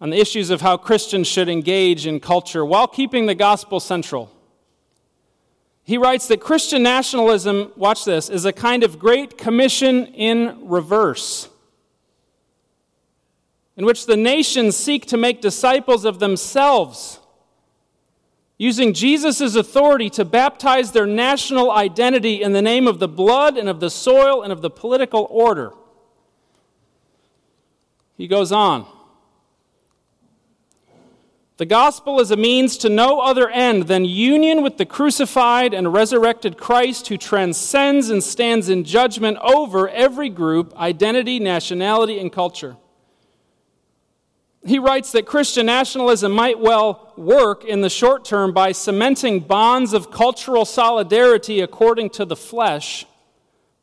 on 0.00 0.10
the 0.10 0.20
issues 0.20 0.50
of 0.50 0.60
how 0.60 0.76
Christians 0.76 1.26
should 1.26 1.48
engage 1.48 2.06
in 2.06 2.20
culture 2.20 2.64
while 2.64 2.86
keeping 2.86 3.26
the 3.26 3.34
gospel 3.34 3.80
central. 3.80 4.30
He 5.84 5.96
writes 5.96 6.26
that 6.28 6.40
Christian 6.40 6.82
nationalism, 6.82 7.72
watch 7.76 8.04
this, 8.04 8.28
is 8.28 8.44
a 8.44 8.52
kind 8.52 8.82
of 8.82 8.98
great 8.98 9.38
commission 9.38 10.06
in 10.06 10.68
reverse 10.68 11.48
in 13.76 13.84
which 13.84 14.06
the 14.06 14.16
nations 14.16 14.74
seek 14.74 15.06
to 15.06 15.16
make 15.16 15.40
disciples 15.40 16.04
of 16.04 16.18
themselves 16.18 17.20
using 18.58 18.94
Jesus' 18.94 19.54
authority 19.54 20.08
to 20.10 20.24
baptize 20.24 20.92
their 20.92 21.06
national 21.06 21.70
identity 21.70 22.42
in 22.42 22.52
the 22.52 22.62
name 22.62 22.86
of 22.86 22.98
the 22.98 23.08
blood 23.08 23.56
and 23.56 23.68
of 23.68 23.80
the 23.80 23.90
soil 23.90 24.42
and 24.42 24.52
of 24.52 24.62
the 24.62 24.70
political 24.70 25.26
order. 25.30 25.72
He 28.16 28.26
goes 28.26 28.50
on. 28.52 28.86
The 31.58 31.66
gospel 31.66 32.20
is 32.20 32.30
a 32.30 32.36
means 32.36 32.76
to 32.78 32.90
no 32.90 33.20
other 33.20 33.48
end 33.48 33.84
than 33.84 34.04
union 34.04 34.62
with 34.62 34.76
the 34.76 34.84
crucified 34.84 35.72
and 35.72 35.92
resurrected 35.92 36.58
Christ 36.58 37.08
who 37.08 37.16
transcends 37.16 38.10
and 38.10 38.22
stands 38.22 38.68
in 38.68 38.84
judgment 38.84 39.38
over 39.38 39.88
every 39.88 40.28
group, 40.28 40.74
identity, 40.78 41.38
nationality, 41.38 42.18
and 42.18 42.30
culture 42.30 42.76
he 44.66 44.78
writes 44.78 45.12
that 45.12 45.26
Christian 45.26 45.66
nationalism 45.66 46.32
might 46.32 46.58
well 46.58 47.05
work 47.18 47.64
in 47.64 47.80
the 47.80 47.90
short 47.90 48.24
term 48.24 48.52
by 48.52 48.72
cementing 48.72 49.40
bonds 49.40 49.92
of 49.92 50.10
cultural 50.10 50.64
solidarity 50.64 51.60
according 51.60 52.10
to 52.10 52.24
the 52.24 52.36
flesh. 52.36 53.06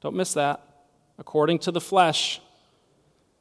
Don't 0.01 0.15
miss 0.15 0.33
that. 0.33 0.61
According 1.17 1.59
to 1.59 1.71
the 1.71 1.81
flesh. 1.81 2.41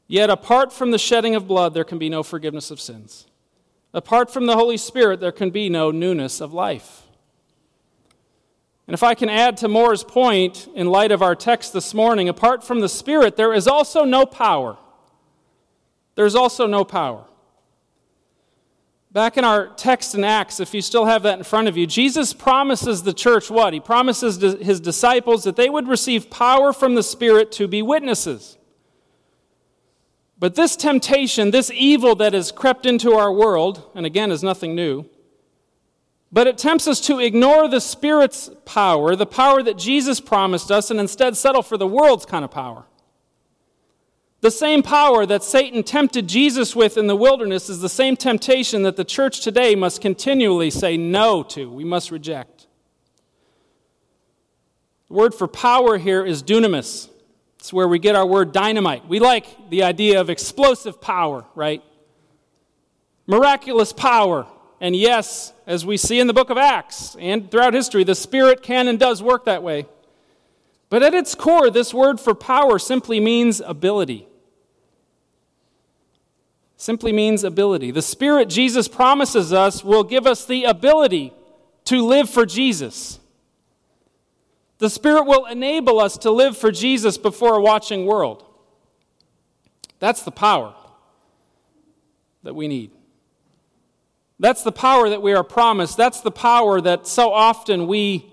Yet, 0.07 0.31
apart 0.31 0.73
from 0.73 0.91
the 0.91 0.99
shedding 0.99 1.35
of 1.35 1.49
blood, 1.49 1.75
there 1.75 1.85
can 1.85 1.99
be 1.99 2.09
no 2.09 2.23
forgiveness 2.23 2.71
of 2.71 2.81
sins. 2.81 3.27
Apart 3.95 4.31
from 4.31 4.47
the 4.47 4.57
Holy 4.57 4.77
Spirit, 4.77 5.21
there 5.21 5.33
can 5.33 5.51
be 5.51 5.69
no 5.69 5.91
newness 5.91 6.41
of 6.41 6.53
life. 6.53 7.03
And 8.87 8.95
if 8.95 9.03
I 9.03 9.15
can 9.15 9.29
add 9.29 9.57
to 9.59 9.69
Moore's 9.69 10.05
point 10.05 10.69
in 10.75 10.87
light 10.87 11.13
of 11.13 11.23
our 11.23 11.35
text 11.35 11.73
this 11.73 11.95
morning, 11.95 12.29
apart 12.29 12.65
from 12.65 12.81
the 12.81 12.89
Spirit, 12.89 13.37
there 13.37 13.55
is 13.55 13.67
also 13.67 14.05
no 14.05 14.27
power. 14.27 14.77
There's 16.15 16.35
also 16.35 16.67
no 16.67 16.85
power. 16.85 17.25
Back 19.13 19.37
in 19.37 19.45
our 19.45 19.67
text 19.67 20.15
in 20.15 20.25
Acts, 20.25 20.59
if 20.59 20.73
you 20.73 20.81
still 20.81 21.05
have 21.05 21.23
that 21.25 21.37
in 21.37 21.45
front 21.45 21.69
of 21.69 21.77
you, 21.77 21.87
Jesus 21.87 22.33
promises 22.33 23.03
the 23.03 23.13
church 23.13 23.51
what? 23.51 23.75
He 23.75 23.81
promises 23.81 24.41
his 24.41 24.81
disciples 24.81 25.45
that 25.45 25.57
they 25.57 25.69
would 25.69 25.87
receive 25.87 26.31
power 26.31 26.73
from 26.73 26.95
the 26.95 27.03
Spirit 27.03 27.53
to 27.53 27.69
be 27.69 27.83
witnesses. 27.83 28.57
But 30.39 30.55
this 30.55 30.77
temptation, 30.77 31.51
this 31.51 31.71
evil 31.71 32.15
that 32.17 32.33
has 32.33 32.51
crept 32.51 32.87
into 32.87 33.13
our 33.13 33.31
world, 33.31 33.91
and 33.95 34.07
again 34.07 34.31
is 34.31 34.43
nothing 34.43 34.75
new, 34.75 35.05
but 36.33 36.47
it 36.47 36.57
tempts 36.57 36.89
us 36.89 36.99
to 37.03 37.19
ignore 37.19 37.69
the 37.69 37.83
Spirit's 37.83 38.49
power, 38.65 39.15
the 39.15 39.27
power 39.27 39.63
that 39.63 39.77
Jesus 39.77 40.21
promised 40.21 40.71
us, 40.71 40.91
and 40.91 40.99
instead 40.99 41.37
settle 41.37 41.63
for 41.63 41.77
the 41.77 41.87
world's 41.87 42.25
kind 42.25 42.47
of 42.47 42.51
power. 42.51 42.87
The 44.43 44.51
same 44.51 44.83
power 44.83 45.25
that 45.25 45.45
Satan 45.45 45.85
tempted 45.85 46.27
Jesus 46.27 46.75
with 46.75 46.99
in 46.99 47.07
the 47.07 47.15
wilderness 47.15 47.69
is 47.69 47.81
the 47.81 47.89
same 47.89 48.17
temptation 48.17 48.83
that 48.83 48.97
the 48.97 49.05
church 49.05 49.41
today 49.41 49.77
must 49.77 50.01
continually 50.01 50.69
say 50.69 50.97
no 50.97 51.45
to. 51.45 51.71
We 51.71 51.85
must 51.85 52.11
reject. 52.11 52.67
The 55.07 55.15
word 55.15 55.33
for 55.33 55.47
power 55.47 55.97
here 55.97 56.27
is 56.27 56.43
dunamis. 56.43 57.09
It's 57.61 57.73
where 57.73 57.87
we 57.87 58.01
get 58.01 58.17
our 58.17 58.27
word 58.27 58.53
dynamite. 58.53 59.07
We 59.07 59.21
like 59.21 59.71
the 59.71 59.85
idea 59.85 60.21
of 60.21 60.29
explosive 60.29 61.01
power, 61.01 61.45
right? 61.55 61.81
Miraculous 63.29 63.93
power. 63.93 64.49
And 64.81 64.97
yes, 64.97 65.53
as 65.69 65.87
we 65.87 65.97
see 65.97 66.19
in 66.19 66.27
the 66.27 66.35
book 66.35 66.51
of 66.51 66.59
Acts 66.59 67.15
and 67.21 67.49
throughout 67.49 67.75
history, 67.75 68.03
the 68.03 68.17
Spirit 68.17 68.61
can 68.61 68.89
and 68.89 68.99
does 68.99 69.23
work 69.23 69.45
that 69.45 69.63
way. 69.63 69.87
But 70.89 71.05
at 71.05 71.15
its 71.15 71.37
core, 71.37 71.71
this 71.71 71.95
word 71.95 72.19
for 72.19 72.35
power 72.35 72.81
simply 72.81 73.21
means 73.21 73.61
ability. 73.61 74.27
Simply 76.83 77.13
means 77.13 77.45
ability. 77.45 77.93
The 77.93 78.03
Spirit 78.03 78.49
Jesus 78.49 78.89
promises 78.89 79.53
us 79.53 79.85
will 79.85 80.03
give 80.03 80.27
us 80.27 80.45
the 80.45 80.65
ability 80.65 81.33
to 81.85 82.05
live 82.05 82.29
for 82.29 82.45
Jesus. 82.45 83.21
The 84.79 84.91
Spirit 84.91 85.27
will 85.27 85.47
enable 85.47 86.01
us 86.01 86.19
to 86.19 86.33
live 86.33 86.57
for 86.57 86.73
Jesus 86.73 87.19
before 87.19 87.55
a 87.55 87.63
watching 87.63 88.05
world. 88.05 88.45
That's 90.01 90.25
the 90.25 90.33
power 90.33 90.75
that 92.43 92.57
we 92.57 92.67
need. 92.67 92.91
That's 94.41 94.65
the 94.65 94.73
power 94.73 95.09
that 95.09 95.23
we 95.23 95.35
are 95.35 95.45
promised. 95.45 95.97
That's 95.97 96.21
the 96.21 96.33
power 96.33 96.81
that 96.81 97.07
so 97.07 97.33
often 97.33 97.87
we 97.87 98.29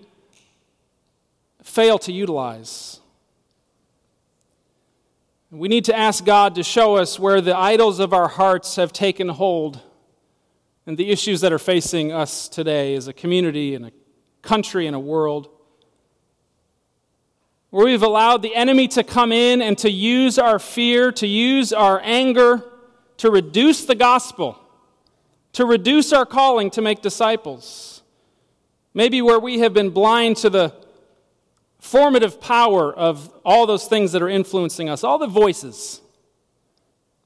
fail 1.61 1.99
to 1.99 2.11
utilize. 2.11 2.98
We 5.51 5.67
need 5.67 5.85
to 5.85 5.97
ask 5.97 6.23
God 6.23 6.55
to 6.55 6.63
show 6.63 6.97
us 6.97 7.17
where 7.17 7.41
the 7.41 7.57
idols 7.57 7.99
of 7.99 8.13
our 8.13 8.27
hearts 8.27 8.75
have 8.75 8.93
taken 8.93 9.29
hold 9.29 9.81
and 10.85 10.95
the 10.95 11.09
issues 11.09 11.41
that 11.41 11.51
are 11.51 11.57
facing 11.57 12.11
us 12.11 12.47
today 12.47 12.93
as 12.93 13.07
a 13.07 13.13
community 13.13 13.73
and 13.73 13.87
a 13.87 13.91
country 14.43 14.85
and 14.85 14.95
a 14.95 14.99
world 14.99 15.49
where 17.71 17.85
we've 17.85 18.03
allowed 18.03 18.43
the 18.43 18.53
enemy 18.55 18.87
to 18.89 19.03
come 19.03 19.31
in 19.31 19.61
and 19.61 19.75
to 19.79 19.89
use 19.89 20.37
our 20.37 20.59
fear, 20.59 21.11
to 21.13 21.25
use 21.25 21.73
our 21.73 21.99
anger, 22.03 22.63
to 23.17 23.31
reduce 23.31 23.85
the 23.85 23.95
gospel, 23.95 24.59
to 25.53 25.65
reduce 25.65 26.13
our 26.13 26.27
calling 26.27 26.69
to 26.69 26.81
make 26.81 27.01
disciples. 27.01 28.03
Maybe 28.93 29.21
where 29.21 29.39
we 29.39 29.59
have 29.59 29.73
been 29.73 29.89
blind 29.89 30.37
to 30.37 30.49
the 30.51 30.75
formative 31.79 32.39
power 32.39 32.93
of 32.93 33.33
all 33.43 33.65
those 33.65 33.87
things 33.87 34.11
that 34.11 34.21
are 34.21 34.29
influencing 34.29 34.89
us, 34.89 35.03
all 35.03 35.17
the 35.17 35.27
voices 35.27 36.01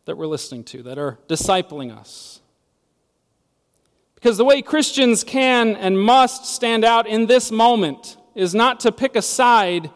that 0.06 0.18
we're 0.18 0.28
listening 0.28 0.63
to 0.63 0.84
that 0.84 0.98
are 0.98 1.20
discipling 1.28 1.96
us. 1.96 2.42
Because 4.16 4.38
the 4.38 4.46
way 4.46 4.62
Christians 4.62 5.24
can 5.24 5.76
and 5.76 6.00
must 6.00 6.46
stand 6.46 6.86
out 6.86 7.08
in 7.08 7.26
this 7.26 7.52
moment 7.52 8.16
is 8.36 8.56
not 8.56 8.80
to 8.82 8.92
pick 8.92 9.16
a 9.16 9.22
side 9.22 9.92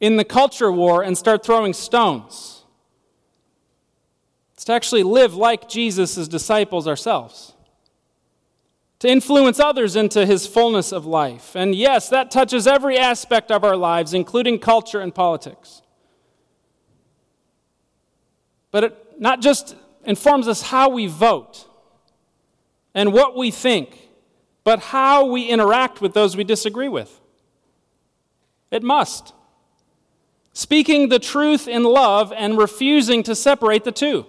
in 0.00 0.16
the 0.16 0.24
culture 0.24 0.72
war 0.72 1.02
and 1.02 1.16
start 1.16 1.44
throwing 1.44 1.72
stones. 1.72 2.64
It's 4.54 4.64
to 4.64 4.72
actually 4.72 5.02
live 5.02 5.34
like 5.34 5.68
Jesus' 5.68 6.28
disciples 6.28 6.88
ourselves, 6.88 7.51
to 9.02 9.08
influence 9.08 9.58
others 9.58 9.96
into 9.96 10.24
his 10.24 10.46
fullness 10.46 10.92
of 10.92 11.04
life. 11.04 11.56
And 11.56 11.74
yes, 11.74 12.08
that 12.10 12.30
touches 12.30 12.68
every 12.68 12.96
aspect 12.96 13.50
of 13.50 13.64
our 13.64 13.74
lives, 13.74 14.14
including 14.14 14.60
culture 14.60 15.00
and 15.00 15.12
politics. 15.12 15.82
But 18.70 18.84
it 18.84 19.20
not 19.20 19.40
just 19.40 19.74
informs 20.04 20.46
us 20.46 20.62
how 20.62 20.88
we 20.88 21.08
vote 21.08 21.68
and 22.94 23.12
what 23.12 23.36
we 23.36 23.50
think, 23.50 23.98
but 24.62 24.78
how 24.78 25.24
we 25.24 25.48
interact 25.48 26.00
with 26.00 26.14
those 26.14 26.36
we 26.36 26.44
disagree 26.44 26.88
with. 26.88 27.20
It 28.70 28.84
must 28.84 29.34
speaking 30.52 31.08
the 31.08 31.18
truth 31.18 31.66
in 31.66 31.82
love 31.82 32.32
and 32.36 32.56
refusing 32.56 33.24
to 33.24 33.34
separate 33.34 33.82
the 33.82 33.90
two. 33.90 34.26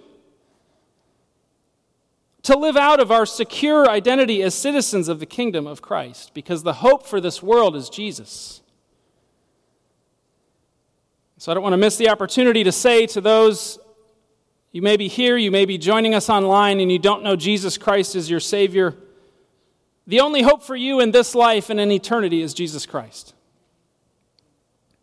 To 2.44 2.56
live 2.56 2.76
out 2.76 3.00
of 3.00 3.10
our 3.10 3.26
secure 3.26 3.88
identity 3.88 4.42
as 4.42 4.54
citizens 4.54 5.08
of 5.08 5.18
the 5.18 5.26
kingdom 5.26 5.66
of 5.66 5.82
Christ, 5.82 6.32
because 6.34 6.62
the 6.62 6.74
hope 6.74 7.06
for 7.06 7.20
this 7.20 7.42
world 7.42 7.74
is 7.74 7.88
Jesus. 7.88 8.60
So 11.38 11.50
I 11.50 11.54
don't 11.54 11.62
want 11.62 11.72
to 11.72 11.78
miss 11.78 11.96
the 11.96 12.10
opportunity 12.10 12.62
to 12.64 12.72
say 12.72 13.06
to 13.08 13.20
those 13.20 13.78
you 14.72 14.82
may 14.82 14.96
be 14.96 15.08
here, 15.08 15.36
you 15.36 15.50
may 15.52 15.66
be 15.66 15.78
joining 15.78 16.14
us 16.14 16.28
online, 16.28 16.80
and 16.80 16.90
you 16.90 16.98
don't 16.98 17.22
know 17.22 17.36
Jesus 17.36 17.78
Christ 17.78 18.16
as 18.16 18.28
your 18.28 18.40
Savior. 18.40 18.96
The 20.06 20.20
only 20.20 20.42
hope 20.42 20.64
for 20.64 20.74
you 20.74 21.00
in 21.00 21.12
this 21.12 21.34
life 21.34 21.70
and 21.70 21.78
in 21.78 21.92
eternity 21.92 22.42
is 22.42 22.52
Jesus 22.52 22.84
Christ. 22.84 23.34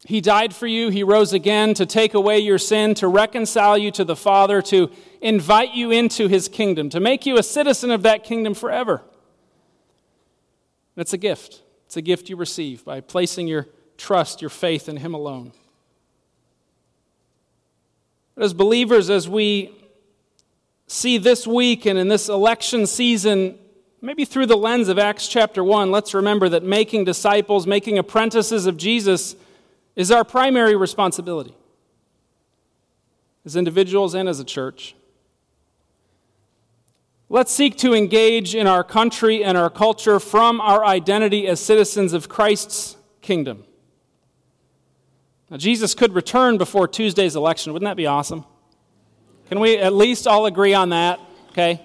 He 0.05 0.19
died 0.19 0.53
for 0.53 0.67
you. 0.67 0.89
He 0.89 1.03
rose 1.03 1.31
again 1.31 1.73
to 1.75 1.85
take 1.85 2.13
away 2.13 2.39
your 2.39 2.57
sin, 2.57 2.95
to 2.95 3.07
reconcile 3.07 3.77
you 3.77 3.91
to 3.91 4.03
the 4.03 4.15
Father, 4.15 4.61
to 4.63 4.91
invite 5.21 5.73
you 5.73 5.91
into 5.91 6.27
his 6.27 6.47
kingdom, 6.47 6.89
to 6.89 6.99
make 6.99 7.25
you 7.25 7.37
a 7.37 7.43
citizen 7.43 7.91
of 7.91 8.03
that 8.03 8.23
kingdom 8.23 8.53
forever. 8.53 9.01
It's 10.97 11.13
a 11.13 11.17
gift. 11.17 11.61
It's 11.85 11.97
a 11.97 12.01
gift 12.01 12.29
you 12.29 12.35
receive 12.35 12.83
by 12.83 13.01
placing 13.01 13.47
your 13.47 13.67
trust, 13.97 14.41
your 14.41 14.49
faith 14.49 14.89
in 14.89 14.97
him 14.97 15.13
alone. 15.13 15.53
But 18.35 18.45
as 18.45 18.53
believers, 18.53 19.09
as 19.09 19.29
we 19.29 19.75
see 20.87 21.17
this 21.17 21.45
week 21.45 21.85
and 21.85 21.99
in 21.99 22.07
this 22.07 22.27
election 22.27 22.87
season, 22.87 23.57
maybe 24.01 24.25
through 24.25 24.47
the 24.47 24.57
lens 24.57 24.87
of 24.87 24.97
Acts 24.97 25.27
chapter 25.27 25.63
1, 25.63 25.91
let's 25.91 26.13
remember 26.13 26.49
that 26.49 26.63
making 26.63 27.05
disciples, 27.05 27.67
making 27.67 27.97
apprentices 27.97 28.65
of 28.65 28.77
Jesus, 28.77 29.35
is 29.95 30.11
our 30.11 30.23
primary 30.23 30.75
responsibility 30.75 31.55
as 33.45 33.55
individuals 33.55 34.13
and 34.13 34.27
as 34.29 34.39
a 34.39 34.45
church. 34.45 34.95
Let's 37.31 37.53
seek 37.53 37.77
to 37.77 37.93
engage 37.93 38.55
in 38.55 38.67
our 38.67 38.83
country 38.83 39.41
and 39.41 39.57
our 39.57 39.69
culture 39.69 40.19
from 40.19 40.59
our 40.59 40.83
identity 40.83 41.47
as 41.47 41.61
citizens 41.61 42.11
of 42.11 42.27
Christ's 42.27 42.97
kingdom. 43.21 43.63
Now, 45.49 45.55
Jesus 45.55 45.95
could 45.95 46.13
return 46.13 46.57
before 46.57 46.89
Tuesday's 46.89 47.37
election. 47.37 47.71
Wouldn't 47.71 47.87
that 47.87 47.95
be 47.95 48.05
awesome? 48.05 48.43
Can 49.47 49.61
we 49.61 49.77
at 49.77 49.93
least 49.93 50.27
all 50.27 50.45
agree 50.45 50.73
on 50.73 50.89
that? 50.89 51.21
Okay? 51.51 51.81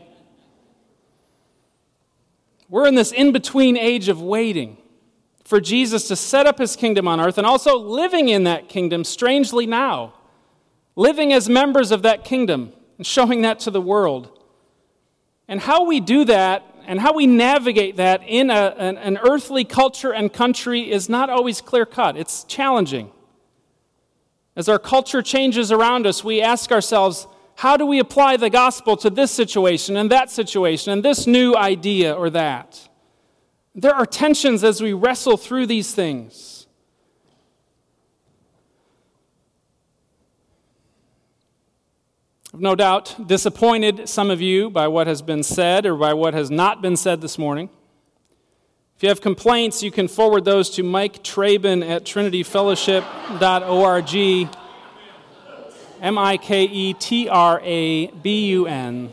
We're 2.69 2.89
in 2.89 2.97
this 2.97 3.13
in 3.13 3.31
between 3.31 3.77
age 3.77 4.09
of 4.09 4.21
waiting 4.21 4.79
for 5.45 5.61
Jesus 5.61 6.09
to 6.09 6.17
set 6.17 6.49
up 6.49 6.59
his 6.59 6.75
kingdom 6.75 7.07
on 7.07 7.21
earth 7.21 7.39
and 7.39 7.47
also 7.47 7.79
living 7.79 8.31
in 8.31 8.43
that 8.43 8.69
kingdom 8.69 9.05
strangely 9.05 9.65
now, 9.65 10.13
living 10.97 11.33
as 11.33 11.49
members 11.49 11.93
of 11.93 12.03
that 12.03 12.25
kingdom 12.25 12.73
and 12.99 13.07
showing 13.07 13.43
that 13.43 13.61
to 13.61 13.71
the 13.71 13.81
world. 13.81 14.36
And 15.49 15.61
how 15.61 15.85
we 15.85 16.01
do 16.01 16.25
that 16.25 16.65
and 16.87 17.01
how 17.01 17.13
we 17.13 17.27
navigate 17.27 17.97
that 17.97 18.23
in 18.27 18.51
a, 18.51 18.75
an, 18.79 18.97
an 18.99 19.19
earthly 19.19 19.65
culture 19.65 20.13
and 20.13 20.33
country 20.33 20.91
is 20.91 21.09
not 21.09 21.29
always 21.29 21.61
clear 21.61 21.85
cut, 21.85 22.17
it's 22.17 22.45
challenging. 22.45 23.11
As 24.55 24.69
our 24.69 24.79
culture 24.79 25.21
changes 25.21 25.71
around 25.71 26.07
us, 26.07 26.25
we 26.25 26.41
ask 26.41 26.73
ourselves, 26.73 27.27
how 27.57 27.77
do 27.77 27.85
we 27.85 27.99
apply 27.99 28.37
the 28.37 28.51
gospel 28.51 28.97
to 28.99 29.11
this 29.11 29.31
situation 29.31 29.97
and 29.97 30.11
that 30.11 30.31
situation 30.31 30.93
and 30.93 31.03
this 31.03 31.27
new 31.27 31.55
idea 31.55 32.15
or 32.15 32.31
that? 32.31 32.89
There 33.75 33.95
are 33.95 34.07
tensions 34.07 34.65
as 34.65 34.81
we 34.81 34.95
wrestle 34.95 35.37
through 35.37 35.67
these 35.67 35.95
things. 35.95 36.56
I've 42.57 42.63
no 42.63 42.75
doubt 42.75 43.27
disappointed 43.27 44.09
some 44.09 44.31
of 44.31 44.41
you 44.41 44.71
by 44.71 44.89
what 44.89 45.07
has 45.09 45.21
been 45.21 45.43
said 45.43 45.85
or 45.85 45.95
by 45.95 46.15
what 46.15 46.33
has 46.33 46.51
not 46.51 46.81
been 46.81 46.97
said 46.97 47.21
this 47.21 47.37
morning. 47.37 47.69
If 48.97 49.03
you 49.03 49.11
have 49.11 49.21
complaints, 49.21 49.83
you 49.83 49.91
can 49.91 50.09
forward 50.09 50.47
those 50.47 50.71
to 50.71 50.83
Mike 50.83 51.23
Trabun 51.23 51.87
at 51.87 52.05
trinityfellowship.org. 52.05 54.49
M 56.01 56.17
I 56.17 56.39
K 56.39 56.65
E 56.65 56.95
T 56.95 57.29
R 57.29 57.61
A 57.63 58.07
B 58.07 58.47
U 58.53 58.67
N. 58.67 59.13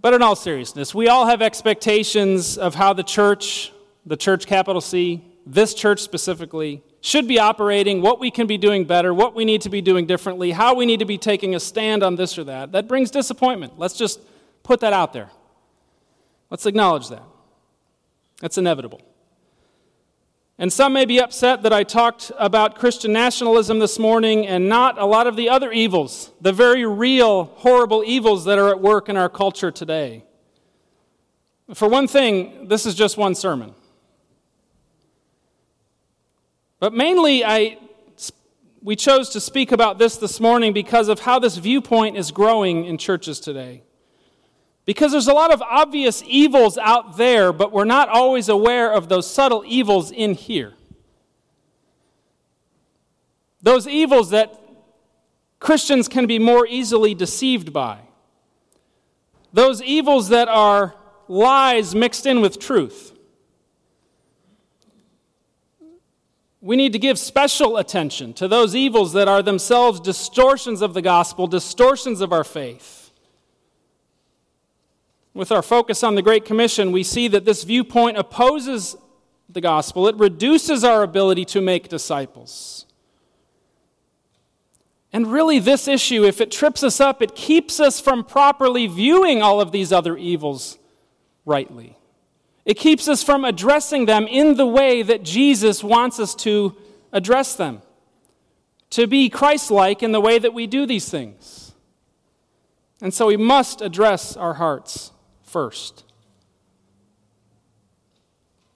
But 0.00 0.14
in 0.14 0.22
all 0.22 0.36
seriousness, 0.36 0.94
we 0.94 1.08
all 1.08 1.26
have 1.26 1.42
expectations 1.42 2.56
of 2.56 2.74
how 2.74 2.94
the 2.94 3.04
church, 3.04 3.74
the 4.06 4.16
church 4.16 4.46
capital 4.46 4.80
C, 4.80 5.22
this 5.44 5.74
church 5.74 6.00
specifically, 6.00 6.82
should 7.02 7.26
be 7.26 7.38
operating, 7.38 8.00
what 8.00 8.20
we 8.20 8.30
can 8.30 8.46
be 8.46 8.56
doing 8.56 8.84
better, 8.84 9.12
what 9.12 9.34
we 9.34 9.44
need 9.44 9.60
to 9.60 9.68
be 9.68 9.82
doing 9.82 10.06
differently, 10.06 10.52
how 10.52 10.72
we 10.72 10.86
need 10.86 11.00
to 11.00 11.04
be 11.04 11.18
taking 11.18 11.54
a 11.56 11.60
stand 11.60 12.02
on 12.02 12.14
this 12.14 12.38
or 12.38 12.44
that. 12.44 12.70
That 12.70 12.86
brings 12.86 13.10
disappointment. 13.10 13.76
Let's 13.76 13.94
just 13.94 14.20
put 14.62 14.80
that 14.80 14.92
out 14.92 15.12
there. 15.12 15.28
Let's 16.48 16.64
acknowledge 16.64 17.08
that. 17.08 17.24
That's 18.40 18.56
inevitable. 18.56 19.00
And 20.58 20.72
some 20.72 20.92
may 20.92 21.04
be 21.04 21.20
upset 21.20 21.64
that 21.64 21.72
I 21.72 21.82
talked 21.82 22.30
about 22.38 22.76
Christian 22.76 23.12
nationalism 23.12 23.80
this 23.80 23.98
morning 23.98 24.46
and 24.46 24.68
not 24.68 24.96
a 24.96 25.04
lot 25.04 25.26
of 25.26 25.34
the 25.34 25.48
other 25.48 25.72
evils, 25.72 26.30
the 26.40 26.52
very 26.52 26.86
real, 26.86 27.46
horrible 27.56 28.04
evils 28.06 28.44
that 28.44 28.60
are 28.60 28.68
at 28.68 28.80
work 28.80 29.08
in 29.08 29.16
our 29.16 29.28
culture 29.28 29.72
today. 29.72 30.24
For 31.74 31.88
one 31.88 32.06
thing, 32.06 32.68
this 32.68 32.86
is 32.86 32.94
just 32.94 33.16
one 33.16 33.34
sermon. 33.34 33.74
But 36.82 36.92
mainly, 36.92 37.44
I, 37.44 37.78
we 38.82 38.96
chose 38.96 39.28
to 39.28 39.40
speak 39.40 39.70
about 39.70 39.98
this 39.98 40.16
this 40.16 40.40
morning 40.40 40.72
because 40.72 41.06
of 41.06 41.20
how 41.20 41.38
this 41.38 41.56
viewpoint 41.56 42.16
is 42.16 42.32
growing 42.32 42.86
in 42.86 42.98
churches 42.98 43.38
today. 43.38 43.84
Because 44.84 45.12
there's 45.12 45.28
a 45.28 45.32
lot 45.32 45.52
of 45.52 45.62
obvious 45.62 46.24
evils 46.26 46.76
out 46.78 47.16
there, 47.16 47.52
but 47.52 47.70
we're 47.70 47.84
not 47.84 48.08
always 48.08 48.48
aware 48.48 48.92
of 48.92 49.08
those 49.08 49.30
subtle 49.30 49.62
evils 49.64 50.10
in 50.10 50.34
here. 50.34 50.74
Those 53.62 53.86
evils 53.86 54.30
that 54.30 54.60
Christians 55.60 56.08
can 56.08 56.26
be 56.26 56.40
more 56.40 56.66
easily 56.66 57.14
deceived 57.14 57.72
by. 57.72 58.00
Those 59.52 59.80
evils 59.82 60.30
that 60.30 60.48
are 60.48 60.96
lies 61.28 61.94
mixed 61.94 62.26
in 62.26 62.40
with 62.40 62.58
truth. 62.58 63.11
We 66.62 66.76
need 66.76 66.92
to 66.92 66.98
give 67.00 67.18
special 67.18 67.76
attention 67.76 68.34
to 68.34 68.46
those 68.46 68.76
evils 68.76 69.12
that 69.14 69.26
are 69.26 69.42
themselves 69.42 69.98
distortions 69.98 70.80
of 70.80 70.94
the 70.94 71.02
gospel, 71.02 71.48
distortions 71.48 72.20
of 72.20 72.32
our 72.32 72.44
faith. 72.44 73.10
With 75.34 75.50
our 75.50 75.62
focus 75.62 76.04
on 76.04 76.14
the 76.14 76.22
Great 76.22 76.44
Commission, 76.44 76.92
we 76.92 77.02
see 77.02 77.26
that 77.26 77.44
this 77.44 77.64
viewpoint 77.64 78.16
opposes 78.16 78.94
the 79.48 79.60
gospel. 79.60 80.06
It 80.06 80.14
reduces 80.16 80.84
our 80.84 81.02
ability 81.02 81.44
to 81.46 81.60
make 81.60 81.88
disciples. 81.88 82.86
And 85.12 85.32
really, 85.32 85.58
this 85.58 85.88
issue, 85.88 86.24
if 86.24 86.40
it 86.40 86.52
trips 86.52 86.84
us 86.84 87.00
up, 87.00 87.20
it 87.20 87.34
keeps 87.34 87.80
us 87.80 88.00
from 88.00 88.22
properly 88.22 88.86
viewing 88.86 89.42
all 89.42 89.60
of 89.60 89.72
these 89.72 89.90
other 89.90 90.16
evils 90.16 90.78
rightly. 91.44 91.98
It 92.64 92.74
keeps 92.74 93.08
us 93.08 93.22
from 93.22 93.44
addressing 93.44 94.06
them 94.06 94.26
in 94.26 94.56
the 94.56 94.66
way 94.66 95.02
that 95.02 95.22
Jesus 95.22 95.82
wants 95.82 96.20
us 96.20 96.34
to 96.36 96.76
address 97.12 97.54
them, 97.54 97.82
to 98.90 99.06
be 99.06 99.28
Christ 99.28 99.70
like 99.70 100.02
in 100.02 100.12
the 100.12 100.20
way 100.20 100.38
that 100.38 100.54
we 100.54 100.66
do 100.66 100.86
these 100.86 101.08
things. 101.08 101.74
And 103.00 103.12
so 103.12 103.26
we 103.26 103.36
must 103.36 103.80
address 103.80 104.36
our 104.36 104.54
hearts 104.54 105.10
first. 105.42 106.04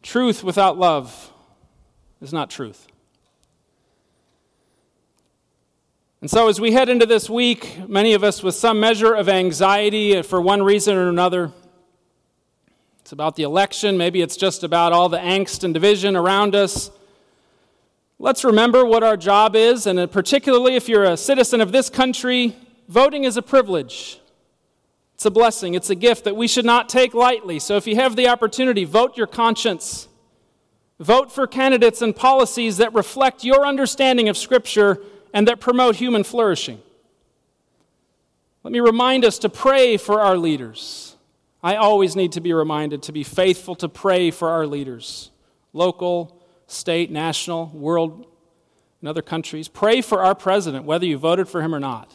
Truth 0.02 0.42
without 0.42 0.76
love 0.76 1.32
is 2.20 2.32
not 2.32 2.50
truth. 2.50 2.86
And 6.20 6.30
so, 6.30 6.48
as 6.48 6.60
we 6.60 6.72
head 6.72 6.88
into 6.88 7.06
this 7.06 7.30
week, 7.30 7.88
many 7.88 8.14
of 8.14 8.24
us 8.24 8.42
with 8.42 8.54
some 8.54 8.80
measure 8.80 9.14
of 9.14 9.28
anxiety 9.28 10.22
for 10.22 10.40
one 10.40 10.62
reason 10.62 10.96
or 10.96 11.08
another, 11.08 11.52
it's 13.06 13.12
about 13.12 13.36
the 13.36 13.44
election, 13.44 13.96
maybe 13.96 14.20
it's 14.20 14.36
just 14.36 14.64
about 14.64 14.92
all 14.92 15.08
the 15.08 15.16
angst 15.16 15.62
and 15.62 15.72
division 15.72 16.16
around 16.16 16.56
us. 16.56 16.90
Let's 18.18 18.42
remember 18.42 18.84
what 18.84 19.04
our 19.04 19.16
job 19.16 19.54
is, 19.54 19.86
and 19.86 19.96
uh, 19.96 20.08
particularly 20.08 20.74
if 20.74 20.88
you're 20.88 21.04
a 21.04 21.16
citizen 21.16 21.60
of 21.60 21.70
this 21.70 21.88
country, 21.88 22.56
voting 22.88 23.22
is 23.22 23.36
a 23.36 23.42
privilege. 23.42 24.18
It's 25.14 25.24
a 25.24 25.30
blessing, 25.30 25.74
it's 25.74 25.88
a 25.88 25.94
gift 25.94 26.24
that 26.24 26.34
we 26.34 26.48
should 26.48 26.64
not 26.64 26.88
take 26.88 27.14
lightly. 27.14 27.60
So 27.60 27.76
if 27.76 27.86
you 27.86 27.94
have 27.94 28.16
the 28.16 28.26
opportunity, 28.26 28.82
vote 28.82 29.16
your 29.16 29.28
conscience. 29.28 30.08
Vote 30.98 31.30
for 31.30 31.46
candidates 31.46 32.02
and 32.02 32.16
policies 32.16 32.78
that 32.78 32.92
reflect 32.92 33.44
your 33.44 33.64
understanding 33.64 34.28
of 34.28 34.36
Scripture 34.36 35.00
and 35.32 35.46
that 35.46 35.60
promote 35.60 35.94
human 35.94 36.24
flourishing. 36.24 36.82
Let 38.64 38.72
me 38.72 38.80
remind 38.80 39.24
us 39.24 39.38
to 39.38 39.48
pray 39.48 39.96
for 39.96 40.20
our 40.20 40.36
leaders. 40.36 41.15
I 41.66 41.74
always 41.74 42.14
need 42.14 42.30
to 42.30 42.40
be 42.40 42.52
reminded 42.52 43.02
to 43.02 43.12
be 43.12 43.24
faithful 43.24 43.74
to 43.74 43.88
pray 43.88 44.30
for 44.30 44.50
our 44.50 44.68
leaders, 44.68 45.32
local, 45.72 46.40
state, 46.68 47.10
national, 47.10 47.72
world, 47.74 48.24
and 49.00 49.08
other 49.08 49.20
countries. 49.20 49.66
Pray 49.66 50.00
for 50.00 50.22
our 50.22 50.36
president, 50.36 50.84
whether 50.84 51.04
you 51.04 51.18
voted 51.18 51.48
for 51.48 51.62
him 51.62 51.74
or 51.74 51.80
not. 51.80 52.14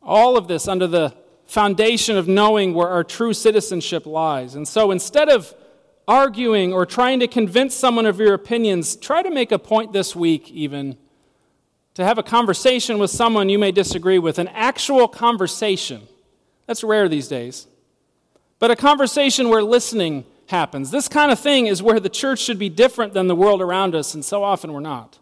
All 0.00 0.36
of 0.36 0.46
this 0.46 0.68
under 0.68 0.86
the 0.86 1.16
foundation 1.46 2.16
of 2.16 2.28
knowing 2.28 2.74
where 2.74 2.90
our 2.90 3.02
true 3.02 3.32
citizenship 3.32 4.06
lies. 4.06 4.54
And 4.54 4.68
so 4.68 4.92
instead 4.92 5.28
of 5.28 5.52
arguing 6.06 6.72
or 6.72 6.86
trying 6.86 7.18
to 7.18 7.26
convince 7.26 7.74
someone 7.74 8.06
of 8.06 8.20
your 8.20 8.34
opinions, 8.34 8.94
try 8.94 9.20
to 9.20 9.30
make 9.30 9.50
a 9.50 9.58
point 9.58 9.92
this 9.92 10.14
week, 10.14 10.48
even, 10.52 10.96
to 11.94 12.04
have 12.04 12.18
a 12.18 12.22
conversation 12.22 12.98
with 12.98 13.10
someone 13.10 13.48
you 13.48 13.58
may 13.58 13.72
disagree 13.72 14.20
with, 14.20 14.38
an 14.38 14.46
actual 14.46 15.08
conversation. 15.08 16.06
That's 16.66 16.84
rare 16.84 17.08
these 17.08 17.28
days. 17.28 17.66
But 18.58 18.70
a 18.70 18.76
conversation 18.76 19.48
where 19.48 19.62
listening 19.62 20.24
happens. 20.48 20.90
This 20.90 21.08
kind 21.08 21.30
of 21.30 21.38
thing 21.38 21.66
is 21.66 21.82
where 21.82 22.00
the 22.00 22.08
church 22.08 22.40
should 22.40 22.58
be 22.58 22.68
different 22.68 23.12
than 23.12 23.26
the 23.26 23.36
world 23.36 23.60
around 23.60 23.94
us, 23.94 24.14
and 24.14 24.24
so 24.24 24.42
often 24.42 24.72
we're 24.72 24.80
not. 24.80 25.18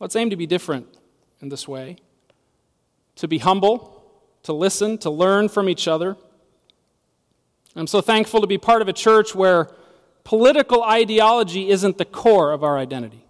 Let's 0.00 0.16
aim 0.16 0.30
to 0.30 0.36
be 0.36 0.46
different 0.46 0.86
in 1.40 1.48
this 1.48 1.66
way 1.68 1.96
to 3.16 3.28
be 3.28 3.38
humble, 3.38 4.02
to 4.42 4.52
listen, 4.52 4.96
to 4.98 5.10
learn 5.10 5.48
from 5.48 5.68
each 5.68 5.86
other. 5.86 6.16
I'm 7.76 7.86
so 7.86 8.00
thankful 8.00 8.40
to 8.40 8.46
be 8.46 8.58
part 8.58 8.82
of 8.82 8.88
a 8.88 8.92
church 8.92 9.34
where 9.34 9.68
political 10.24 10.82
ideology 10.82 11.68
isn't 11.68 11.98
the 11.98 12.04
core 12.04 12.52
of 12.52 12.64
our 12.64 12.78
identity. 12.78 13.21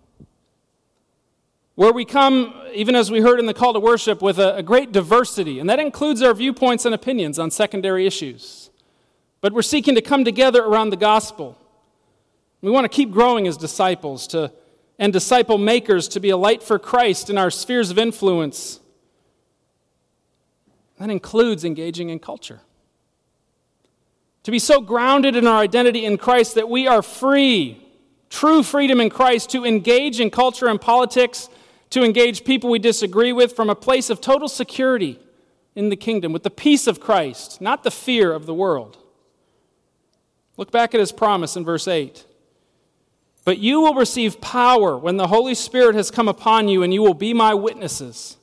Where 1.75 1.93
we 1.93 2.05
come, 2.05 2.55
even 2.75 2.95
as 2.95 3.11
we 3.11 3.21
heard 3.21 3.41
in 3.41 3.47
the 3.47 3.55
call 3.55 3.73
to 3.73 3.81
worship, 3.81 4.21
with 4.21 4.39
a, 4.39 4.57
a 4.57 4.63
great 4.63 4.93
diversity, 4.93 5.59
and 5.59 5.71
that 5.71 5.79
includes 5.79 6.21
our 6.23 6.35
viewpoints 6.35 6.85
and 6.85 6.95
opinions 6.95 7.39
on 7.39 7.51
secondary 7.51 8.07
issues. 8.07 8.71
But 9.41 9.53
we're 9.53 9.63
seeking 9.63 9.95
to 9.95 10.03
come 10.03 10.25
together 10.25 10.63
around 10.63 10.91
the 10.91 10.97
gospel. 10.97 11.59
We 12.61 12.71
want 12.71 12.85
to 12.85 12.89
keep 12.89 13.11
growing 13.11 13.49
as 13.49 13.57
disciples 13.57 14.27
to, 14.29 14.53
and 14.99 15.13
disciple 15.13 15.59
makers 15.59 16.09
to 16.09 16.21
be 16.21 16.31
a 16.31 16.37
light 16.37 16.63
for 16.63 16.79
Christ 16.79 17.31
in 17.31 17.39
our 17.39 17.51
spheres 17.51 17.91
of 17.91 17.99
influence 17.99 18.79
that 20.99 21.11
includes 21.11 21.65
engaging 21.65 22.11
in 22.11 22.21
culture. 22.21 22.61
To 24.45 24.51
be 24.53 24.61
so 24.61 24.81
grounded 24.81 25.35
in 25.35 25.49
our 25.49 25.61
identity 25.61 26.05
in 26.05 26.19
Christ 26.19 26.55
that 26.55 26.69
we 26.69 26.87
are 26.87 27.03
free, 27.03 27.85
true 28.31 28.63
freedom 28.63 29.01
in 29.01 29.11
Christ, 29.11 29.51
to 29.51 29.65
engage 29.65 30.21
in 30.21 30.31
culture 30.31 30.69
and 30.69 30.81
politics, 30.81 31.49
to 31.93 32.03
engage 32.03 32.45
people 32.45 32.71
we 32.71 32.79
disagree 32.79 33.33
with 33.33 33.55
from 33.55 33.69
a 33.71 33.75
place 33.75 34.09
of 34.11 34.21
total 34.21 34.49
security 34.49 35.19
in 35.75 35.91
the 35.91 35.97
kingdom, 35.97 36.33
with 36.33 36.43
the 36.43 36.51
peace 36.51 36.87
of 36.87 37.01
Christ, 37.01 37.61
not 37.61 37.83
the 37.85 37.91
fear 37.91 38.33
of 38.33 38.47
the 38.47 38.55
world. 38.55 38.99
Look 40.57 40.71
back 40.71 40.95
at 40.95 41.01
his 41.01 41.13
promise 41.13 41.57
in 41.57 41.65
verse 41.65 41.87
8. 41.87 42.27
But 43.45 43.59
you 43.59 43.81
will 43.81 43.95
receive 43.95 44.41
power 44.41 44.97
when 44.97 45.17
the 45.17 45.27
Holy 45.27 45.55
Spirit 45.55 45.95
has 45.95 46.11
come 46.11 46.29
upon 46.29 46.69
you, 46.69 46.83
and 46.83 46.95
you 46.95 47.03
will 47.03 47.15
be 47.15 47.35
my 47.35 47.55
witnesses 47.55 48.37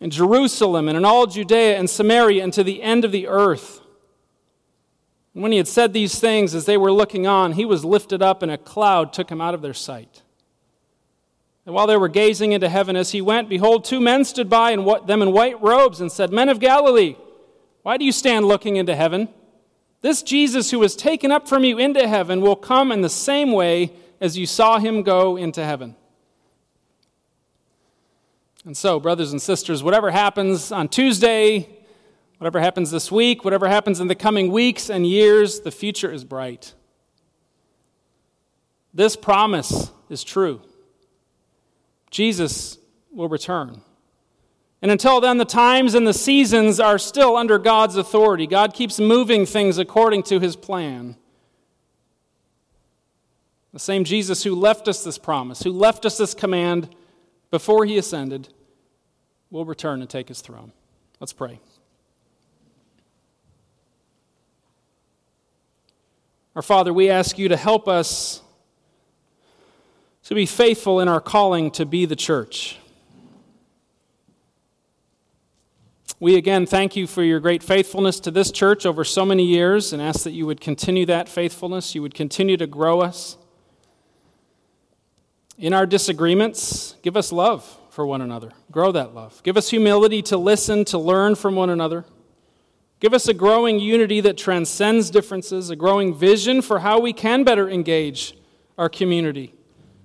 in 0.00 0.10
Jerusalem 0.10 0.88
and 0.88 0.96
in 0.96 1.04
all 1.04 1.26
Judea 1.26 1.78
and 1.78 1.88
Samaria 1.88 2.42
and 2.42 2.52
to 2.52 2.64
the 2.64 2.82
end 2.82 3.04
of 3.04 3.12
the 3.12 3.28
earth. 3.28 3.80
And 5.32 5.42
when 5.42 5.52
he 5.52 5.58
had 5.58 5.68
said 5.68 5.92
these 5.92 6.18
things, 6.18 6.54
as 6.54 6.66
they 6.66 6.76
were 6.76 6.92
looking 6.92 7.26
on, 7.26 7.52
he 7.52 7.64
was 7.64 7.84
lifted 7.86 8.20
up, 8.20 8.42
and 8.42 8.52
a 8.52 8.58
cloud 8.58 9.12
took 9.14 9.30
him 9.30 9.40
out 9.40 9.54
of 9.54 9.62
their 9.62 9.72
sight. 9.72 10.22
And 11.64 11.74
while 11.74 11.86
they 11.86 11.96
were 11.96 12.08
gazing 12.08 12.52
into 12.52 12.68
heaven 12.68 12.96
as 12.96 13.12
he 13.12 13.20
went, 13.20 13.48
behold, 13.48 13.84
two 13.84 14.00
men 14.00 14.24
stood 14.24 14.50
by 14.50 14.74
them 14.74 15.22
in 15.22 15.32
white 15.32 15.60
robes 15.62 16.00
and 16.00 16.10
said, 16.10 16.32
Men 16.32 16.48
of 16.48 16.58
Galilee, 16.58 17.16
why 17.82 17.96
do 17.96 18.04
you 18.04 18.12
stand 18.12 18.46
looking 18.46 18.76
into 18.76 18.96
heaven? 18.96 19.28
This 20.00 20.22
Jesus 20.22 20.72
who 20.72 20.80
was 20.80 20.96
taken 20.96 21.30
up 21.30 21.48
from 21.48 21.62
you 21.62 21.78
into 21.78 22.08
heaven 22.08 22.40
will 22.40 22.56
come 22.56 22.90
in 22.90 23.00
the 23.00 23.08
same 23.08 23.52
way 23.52 23.92
as 24.20 24.36
you 24.36 24.46
saw 24.46 24.78
him 24.78 25.02
go 25.02 25.36
into 25.36 25.64
heaven. 25.64 25.94
And 28.64 28.76
so, 28.76 29.00
brothers 29.00 29.32
and 29.32 29.40
sisters, 29.40 29.82
whatever 29.82 30.10
happens 30.10 30.70
on 30.70 30.88
Tuesday, 30.88 31.68
whatever 32.38 32.60
happens 32.60 32.90
this 32.90 33.10
week, 33.10 33.44
whatever 33.44 33.68
happens 33.68 34.00
in 34.00 34.08
the 34.08 34.14
coming 34.14 34.50
weeks 34.50 34.90
and 34.90 35.06
years, 35.06 35.60
the 35.60 35.70
future 35.70 36.10
is 36.10 36.24
bright. 36.24 36.74
This 38.94 39.16
promise 39.16 39.90
is 40.08 40.22
true. 40.22 40.62
Jesus 42.12 42.78
will 43.10 43.28
return. 43.28 43.80
And 44.82 44.90
until 44.90 45.20
then, 45.20 45.38
the 45.38 45.44
times 45.44 45.94
and 45.94 46.06
the 46.06 46.12
seasons 46.12 46.78
are 46.78 46.98
still 46.98 47.36
under 47.36 47.58
God's 47.58 47.96
authority. 47.96 48.46
God 48.46 48.74
keeps 48.74 49.00
moving 49.00 49.46
things 49.46 49.78
according 49.78 50.24
to 50.24 50.38
his 50.38 50.54
plan. 50.54 51.16
The 53.72 53.78
same 53.78 54.04
Jesus 54.04 54.44
who 54.44 54.54
left 54.54 54.88
us 54.88 55.02
this 55.02 55.16
promise, 55.16 55.62
who 55.62 55.72
left 55.72 56.04
us 56.04 56.18
this 56.18 56.34
command, 56.34 56.94
before 57.50 57.86
he 57.86 57.96
ascended, 57.96 58.48
will 59.50 59.64
return 59.64 60.02
and 60.02 60.10
take 60.10 60.28
his 60.28 60.42
throne. 60.42 60.72
Let's 61.18 61.32
pray. 61.32 61.60
Our 66.54 66.62
Father, 66.62 66.92
we 66.92 67.08
ask 67.08 67.38
you 67.38 67.48
to 67.48 67.56
help 67.56 67.88
us 67.88 68.42
to 70.24 70.34
be 70.34 70.46
faithful 70.46 71.00
in 71.00 71.08
our 71.08 71.20
calling 71.20 71.70
to 71.72 71.84
be 71.84 72.06
the 72.06 72.16
church. 72.16 72.78
We 76.20 76.36
again 76.36 76.66
thank 76.66 76.94
you 76.94 77.08
for 77.08 77.24
your 77.24 77.40
great 77.40 77.64
faithfulness 77.64 78.20
to 78.20 78.30
this 78.30 78.52
church 78.52 78.86
over 78.86 79.02
so 79.02 79.26
many 79.26 79.44
years 79.44 79.92
and 79.92 80.00
ask 80.00 80.22
that 80.22 80.30
you 80.30 80.46
would 80.46 80.60
continue 80.60 81.04
that 81.06 81.28
faithfulness. 81.28 81.96
You 81.96 82.02
would 82.02 82.14
continue 82.14 82.56
to 82.58 82.66
grow 82.68 83.00
us. 83.00 83.36
In 85.58 85.74
our 85.74 85.84
disagreements, 85.84 86.94
give 87.02 87.16
us 87.16 87.32
love 87.32 87.78
for 87.90 88.06
one 88.06 88.20
another. 88.20 88.52
Grow 88.70 88.92
that 88.92 89.14
love. 89.14 89.42
Give 89.42 89.56
us 89.56 89.70
humility 89.70 90.22
to 90.22 90.36
listen, 90.36 90.84
to 90.86 90.98
learn 90.98 91.34
from 91.34 91.56
one 91.56 91.70
another. 91.70 92.04
Give 93.00 93.12
us 93.12 93.26
a 93.26 93.34
growing 93.34 93.80
unity 93.80 94.20
that 94.20 94.38
transcends 94.38 95.10
differences, 95.10 95.70
a 95.70 95.76
growing 95.76 96.14
vision 96.14 96.62
for 96.62 96.78
how 96.78 97.00
we 97.00 97.12
can 97.12 97.42
better 97.42 97.68
engage 97.68 98.36
our 98.78 98.88
community 98.88 99.54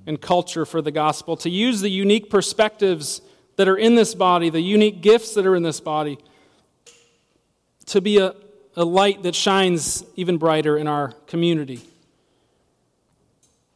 and 0.08 0.20
culture 0.20 0.66
for 0.66 0.82
the 0.82 0.90
gospel, 0.90 1.38
to 1.38 1.50
use 1.50 1.82
the 1.82 1.92
unique 1.92 2.30
perspectives 2.30 3.22
that 3.58 3.68
are 3.68 3.78
in 3.78 3.94
this 3.94 4.16
body, 4.16 4.50
the 4.50 4.62
unique 4.62 5.02
gifts 5.02 5.36
that 5.36 5.46
are 5.46 5.56
in 5.56 5.64
this 5.64 5.80
body, 5.80 6.18
to 7.86 8.02
be 8.02 8.18
a, 8.18 8.34
a 8.76 8.86
light 8.86 9.22
that 9.24 9.36
shines 9.36 10.04
even 10.16 10.38
brighter 10.38 10.78
in 10.78 10.88
our 10.88 11.12
community. 11.28 11.82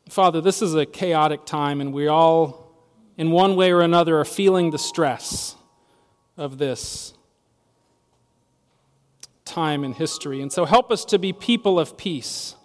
Father, 0.10 0.42
this 0.42 0.62
is 0.62 0.74
a 0.74 0.86
chaotic 0.86 1.46
time, 1.46 1.82
and 1.82 1.94
we 1.94 2.08
all, 2.08 2.74
in 3.18 3.32
one 3.32 3.56
way 3.56 3.72
or 3.72 3.82
another, 3.82 4.20
are 4.20 4.26
feeling 4.26 4.72
the 4.72 4.80
stress 4.80 5.56
of 6.38 6.58
this 6.58 7.14
time 9.44 9.84
in 9.84 9.94
history. 9.94 10.42
And 10.42 10.52
so 10.52 10.66
help 10.66 10.92
us 10.92 11.04
to 11.06 11.20
be 11.20 11.34
people 11.34 11.78
of 11.78 11.98
peace, 11.98 12.56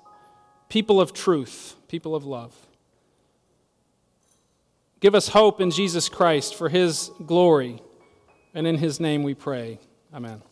people 0.68 1.00
of 1.00 1.12
truth, 1.12 1.74
people 1.88 2.14
of 2.14 2.24
love. 2.24 2.65
Give 5.00 5.14
us 5.14 5.28
hope 5.28 5.60
in 5.60 5.70
Jesus 5.70 6.08
Christ 6.08 6.54
for 6.54 6.68
his 6.68 7.10
glory. 7.26 7.80
And 8.54 8.66
in 8.66 8.78
his 8.78 8.98
name 8.98 9.22
we 9.22 9.34
pray. 9.34 9.78
Amen. 10.14 10.42